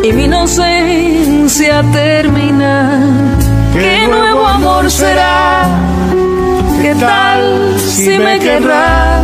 Y 0.03 0.13
mi 0.13 0.25
inocencia 0.25 1.83
termina. 1.93 3.01
¿Qué 3.75 4.09
nuevo 4.09 4.47
amor 4.47 4.91
será? 4.91 5.69
¿Qué 6.81 6.95
tal 6.95 7.79
si 7.79 8.19
me 8.19 8.39
querrá? 8.39 9.23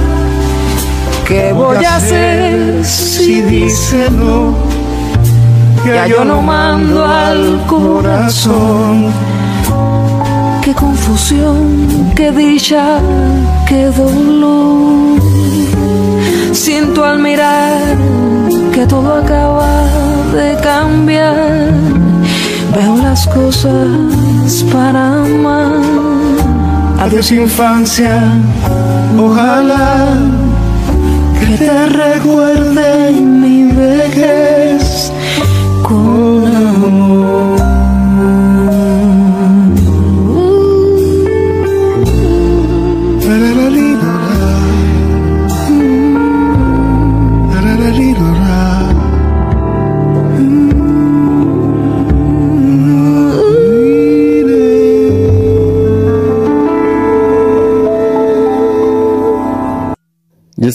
¿Qué 1.26 1.52
voy 1.52 1.82
a 1.84 1.96
hacer 1.96 2.84
si 2.84 3.24
si 3.24 3.42
dice 3.42 4.10
no? 4.10 4.54
Ya 5.86 6.06
yo 6.06 6.24
no 6.24 6.42
mando 6.42 7.04
al 7.04 7.64
corazón. 7.66 9.12
Qué 10.62 10.74
confusión, 10.74 12.12
qué 12.14 12.30
dicha, 12.32 13.00
qué 13.66 13.86
dolor. 13.86 15.05
Siento 16.66 17.04
al 17.04 17.20
mirar 17.20 17.96
que 18.74 18.84
todo 18.86 19.14
acaba 19.22 19.84
de 20.34 20.56
cambiar. 20.60 21.70
Veo 22.74 22.96
las 22.96 23.24
cosas 23.28 24.64
para 24.72 25.22
amar. 25.22 25.80
Adiós 26.98 27.30
infancia, 27.30 28.20
ojalá 29.16 30.08
que 31.38 31.56
te 31.56 31.86
recuerde 31.86 33.12
mi 33.12 33.70
vejez 33.70 34.55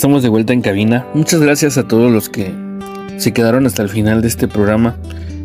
estamos 0.02 0.24
de 0.24 0.30
vuelta 0.30 0.52
en 0.52 0.62
cabina. 0.62 1.06
Muchas 1.14 1.42
gracias 1.42 1.78
a 1.78 1.88
todos 1.88 2.12
los 2.12 2.28
que 2.28 2.52
se 3.18 3.34
quedaron 3.34 3.68
hasta 3.68 3.84
el 3.84 3.90
final 3.90 4.24
de 4.24 4.30
este 4.30 4.48
programa. 4.48 4.96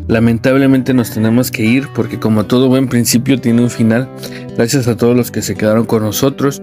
Lamentablemente 0.07 0.95
nos 0.95 1.11
tenemos 1.11 1.51
que 1.51 1.63
ir 1.63 1.89
porque 1.93 2.19
como 2.19 2.47
todo 2.47 2.67
buen 2.67 2.87
principio 2.87 3.39
tiene 3.39 3.61
un 3.61 3.69
final. 3.69 4.09
Gracias 4.55 4.87
a 4.87 4.97
todos 4.97 5.15
los 5.15 5.29
que 5.29 5.43
se 5.43 5.53
quedaron 5.53 5.85
con 5.85 6.01
nosotros. 6.01 6.59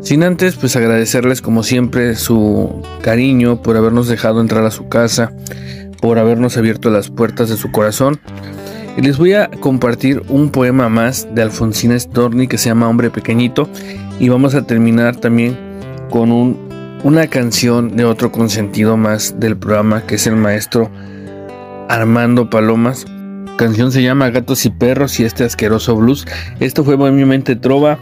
Sin 0.00 0.22
antes 0.22 0.54
pues 0.54 0.76
agradecerles 0.76 1.42
como 1.42 1.64
siempre 1.64 2.14
su 2.14 2.82
cariño 3.02 3.60
por 3.62 3.76
habernos 3.76 4.06
dejado 4.06 4.40
entrar 4.40 4.64
a 4.64 4.70
su 4.70 4.88
casa, 4.88 5.32
por 6.00 6.20
habernos 6.20 6.56
abierto 6.56 6.88
las 6.88 7.10
puertas 7.10 7.48
de 7.48 7.56
su 7.56 7.72
corazón. 7.72 8.20
Y 8.96 9.02
les 9.02 9.18
voy 9.18 9.32
a 9.32 9.50
compartir 9.58 10.22
un 10.28 10.50
poema 10.50 10.88
más 10.88 11.26
de 11.34 11.42
Alfonsina 11.42 11.98
Storni 11.98 12.46
que 12.46 12.58
se 12.58 12.68
llama 12.68 12.88
Hombre 12.88 13.10
Pequeñito. 13.10 13.68
Y 14.20 14.28
vamos 14.28 14.54
a 14.54 14.62
terminar 14.62 15.16
también 15.16 15.58
con 16.10 16.30
un, 16.30 16.73
una 17.04 17.26
canción 17.26 17.96
de 17.96 18.06
otro 18.06 18.32
consentido 18.32 18.96
más 18.96 19.38
del 19.38 19.58
programa 19.58 20.06
que 20.06 20.14
es 20.14 20.26
el 20.26 20.36
maestro 20.36 20.90
Armando 21.90 22.48
Palomas. 22.48 23.04
Canción 23.58 23.92
se 23.92 24.02
llama 24.02 24.30
Gatos 24.30 24.64
y 24.64 24.70
Perros 24.70 25.20
y 25.20 25.24
este 25.24 25.44
asqueroso 25.44 25.94
blues. 25.96 26.26
Esto 26.60 26.82
fue 26.82 26.96
mi 26.96 27.24
mente 27.26 27.56
trova. 27.56 27.98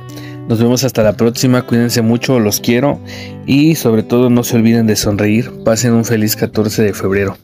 Nos 0.49 0.61
vemos 0.61 0.85
hasta 0.85 1.03
la 1.03 1.15
próxima. 1.15 1.63
Cuídense 1.63 2.01
mucho, 2.01 2.39
los 2.39 2.61
quiero. 2.61 3.01
Y 3.45 3.75
sobre 3.75 4.05
todo 4.05 4.31
no 4.31 4.45
se 4.45 4.57
olviden 4.57 4.87
de 4.87 4.95
sonreír. 4.95 5.51
Pasen 5.65 5.95
un 5.95 6.05
feliz 6.05 6.37
14 6.37 6.85
de 6.85 6.95
febrero. 6.95 7.37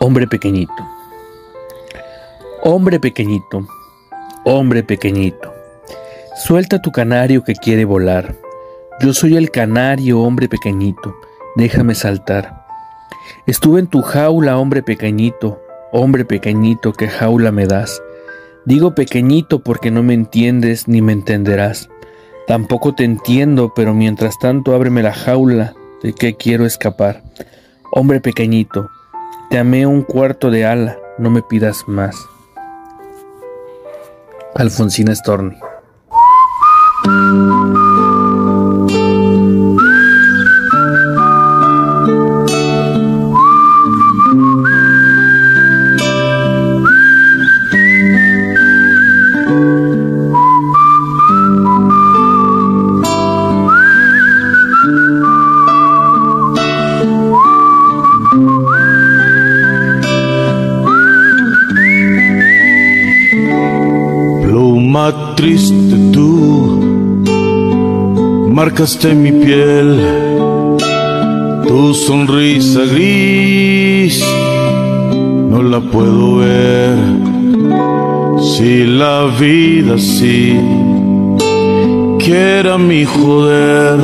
Hombre 0.00 0.26
pequeñito. 0.26 0.72
Hombre 2.64 2.98
pequeñito. 2.98 3.68
Hombre 4.44 4.82
pequeñito. 4.82 5.54
Suelta 6.44 6.82
tu 6.82 6.90
canario 6.90 7.44
que 7.44 7.54
quiere 7.54 7.84
volar. 7.84 8.34
Yo 9.00 9.12
soy 9.12 9.36
el 9.36 9.50
canario, 9.50 10.20
hombre 10.20 10.48
pequeñito. 10.48 11.16
Déjame 11.56 11.94
saltar. 11.94 12.66
Estuve 13.46 13.80
en 13.80 13.86
tu 13.86 14.02
jaula, 14.02 14.58
hombre 14.58 14.82
pequeñito, 14.82 15.60
hombre 15.92 16.24
pequeñito, 16.24 16.92
qué 16.92 17.08
jaula 17.08 17.50
me 17.52 17.66
das. 17.66 18.02
Digo 18.64 18.94
pequeñito 18.94 19.60
porque 19.60 19.90
no 19.90 20.02
me 20.02 20.14
entiendes 20.14 20.86
ni 20.86 21.02
me 21.02 21.12
entenderás. 21.12 21.88
Tampoco 22.46 22.94
te 22.94 23.04
entiendo, 23.04 23.72
pero 23.74 23.94
mientras 23.94 24.38
tanto 24.38 24.74
ábreme 24.74 25.02
la 25.02 25.12
jaula 25.12 25.74
de 26.02 26.12
que 26.12 26.36
quiero 26.36 26.64
escapar. 26.64 27.22
Hombre 27.90 28.20
pequeñito, 28.20 28.88
te 29.50 29.58
amé 29.58 29.86
un 29.86 30.02
cuarto 30.02 30.50
de 30.50 30.64
ala, 30.64 30.98
no 31.18 31.30
me 31.30 31.42
pidas 31.42 31.84
más. 31.88 32.16
Alfonsina 34.54 35.14
Storni. 35.14 35.56
Marcaste 68.62 69.12
mi 69.12 69.32
piel, 69.32 69.88
tu 71.66 71.92
sonrisa 71.94 72.82
gris, 72.92 74.18
no 75.50 75.60
la 75.72 75.80
puedo 75.80 76.36
ver. 76.36 76.96
Si 78.50 78.84
la 78.84 79.16
vida 79.40 79.98
sí 79.98 80.60
quiera 82.24 82.78
mi 82.78 83.04
joder, 83.04 83.98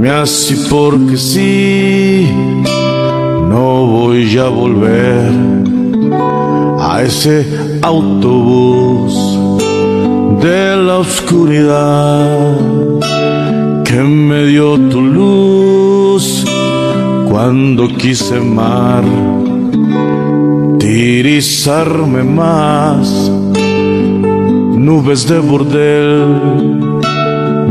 me 0.00 0.10
así 0.10 0.54
porque 0.68 1.16
sí, 1.16 2.28
no 3.52 3.86
voy 3.96 4.36
a 4.36 4.48
volver 4.48 5.30
a 6.90 7.02
ese 7.02 7.34
autobús 7.80 9.14
de 10.42 10.76
la 10.76 10.98
oscuridad 10.98 12.89
que 14.00 14.06
me 14.06 14.46
dio 14.46 14.78
tu 14.88 15.02
luz 15.02 16.44
cuando 17.30 17.86
quise 17.88 18.38
amar, 18.38 19.04
tirizarme 20.78 22.22
más, 22.22 23.30
nubes 24.86 25.28
de 25.28 25.38
burdel, 25.38 27.00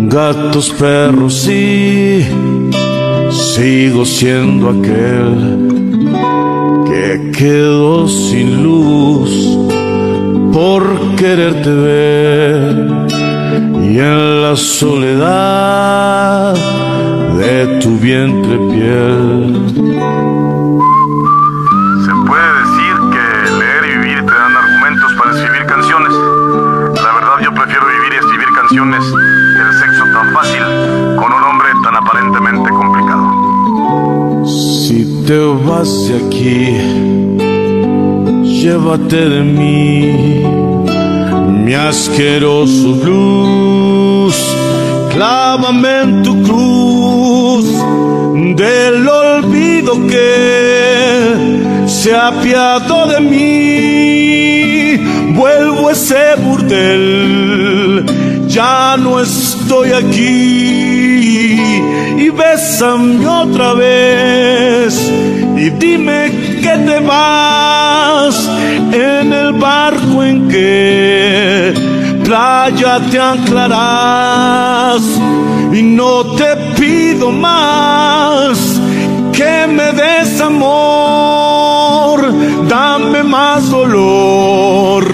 gatos, 0.08 0.70
perros 0.70 1.48
y 1.48 2.24
sigo 3.32 4.06
siendo 4.06 4.70
aquel 4.70 5.32
que 6.90 7.32
quedó 7.40 8.08
sin 8.08 8.62
luz 8.62 9.32
por 10.54 10.84
quererte 11.16 11.72
ver 11.72 13.09
y 13.58 14.00
en 14.00 14.42
la 14.44 14.56
soledad 14.56 16.54
de 16.54 17.80
tu 17.82 17.98
vientre 17.98 18.58
piel. 18.72 19.66
Se 22.06 22.12
puede 22.28 22.50
decir 22.62 22.94
que 23.12 23.24
leer 23.52 23.84
y 23.86 23.88
vivir 23.98 24.20
te 24.26 24.34
dan 24.34 24.56
argumentos 24.56 25.14
para 25.18 25.32
escribir 25.32 25.66
canciones. 25.66 26.14
La 27.02 27.12
verdad 27.14 27.40
yo 27.44 27.52
prefiero 27.54 27.86
vivir 27.88 28.14
y 28.14 28.18
escribir 28.18 28.50
canciones 28.56 29.04
que 29.06 29.62
el 29.62 29.74
sexo 29.80 30.04
tan 30.14 30.32
fácil 30.34 30.64
con 31.16 31.32
un 31.32 31.44
hombre 31.44 31.70
tan 31.84 31.96
aparentemente 31.96 32.70
complicado. 32.70 33.26
Si 34.46 35.24
te 35.26 35.40
vas 35.68 36.08
de 36.08 36.16
aquí, 36.28 36.78
llévate 38.62 39.30
de 39.30 39.42
mí 39.44 40.79
mi 41.70 41.76
asqueroso 41.76 42.96
blues, 42.96 44.38
clávame 45.14 46.02
en 46.02 46.24
tu 46.24 46.42
cruz 46.42 47.68
del 48.56 49.08
olvido 49.08 49.94
que 50.08 51.86
se 51.86 52.16
apiadó 52.16 53.06
de 53.06 53.20
mí. 53.20 54.98
Vuelvo 55.36 55.90
a 55.90 55.92
ese 55.92 56.36
burdel, 56.44 58.04
ya 58.48 58.98
no 58.98 59.22
estoy 59.22 59.92
aquí 59.92 60.70
y 62.26 62.30
bésame 62.32 63.28
otra 63.28 63.74
vez 63.76 65.12
y 65.56 65.70
dime 65.70 66.32
que 66.64 66.74
te 66.88 67.00
vas 67.00 68.50
en 68.92 69.34
el 69.34 69.54
barco 69.54 70.24
en 70.24 70.48
que 70.48 71.09
playa 72.30 73.00
te 73.10 73.20
anclarás 73.20 75.02
y 75.74 75.82
no 75.82 76.36
te 76.36 76.56
pido 76.78 77.32
más 77.32 78.80
que 79.34 79.66
me 79.68 79.92
des 79.94 80.40
amor. 80.40 82.20
Dame 82.68 83.24
más 83.24 83.72
dolor 83.72 85.06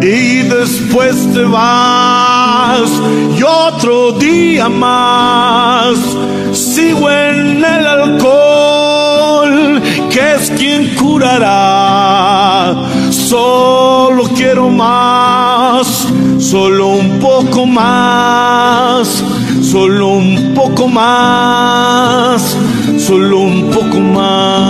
y 0.00 0.42
después 0.56 1.16
te 1.34 1.42
vas 1.42 2.88
y 3.36 3.42
otro 3.42 4.12
día 4.12 4.68
más. 4.68 5.98
Sigo 6.52 7.10
en 7.10 7.64
el 7.64 7.84
alcohol 7.98 9.82
que 10.12 10.34
es 10.36 10.52
quien 10.52 10.94
curará 10.94 11.67
más 17.78 19.22
solo 19.62 20.08
un 20.08 20.52
poco 20.54 20.88
más 20.88 22.56
solo 22.96 23.38
un 23.40 23.70
poco 23.70 23.98
más 24.00 24.67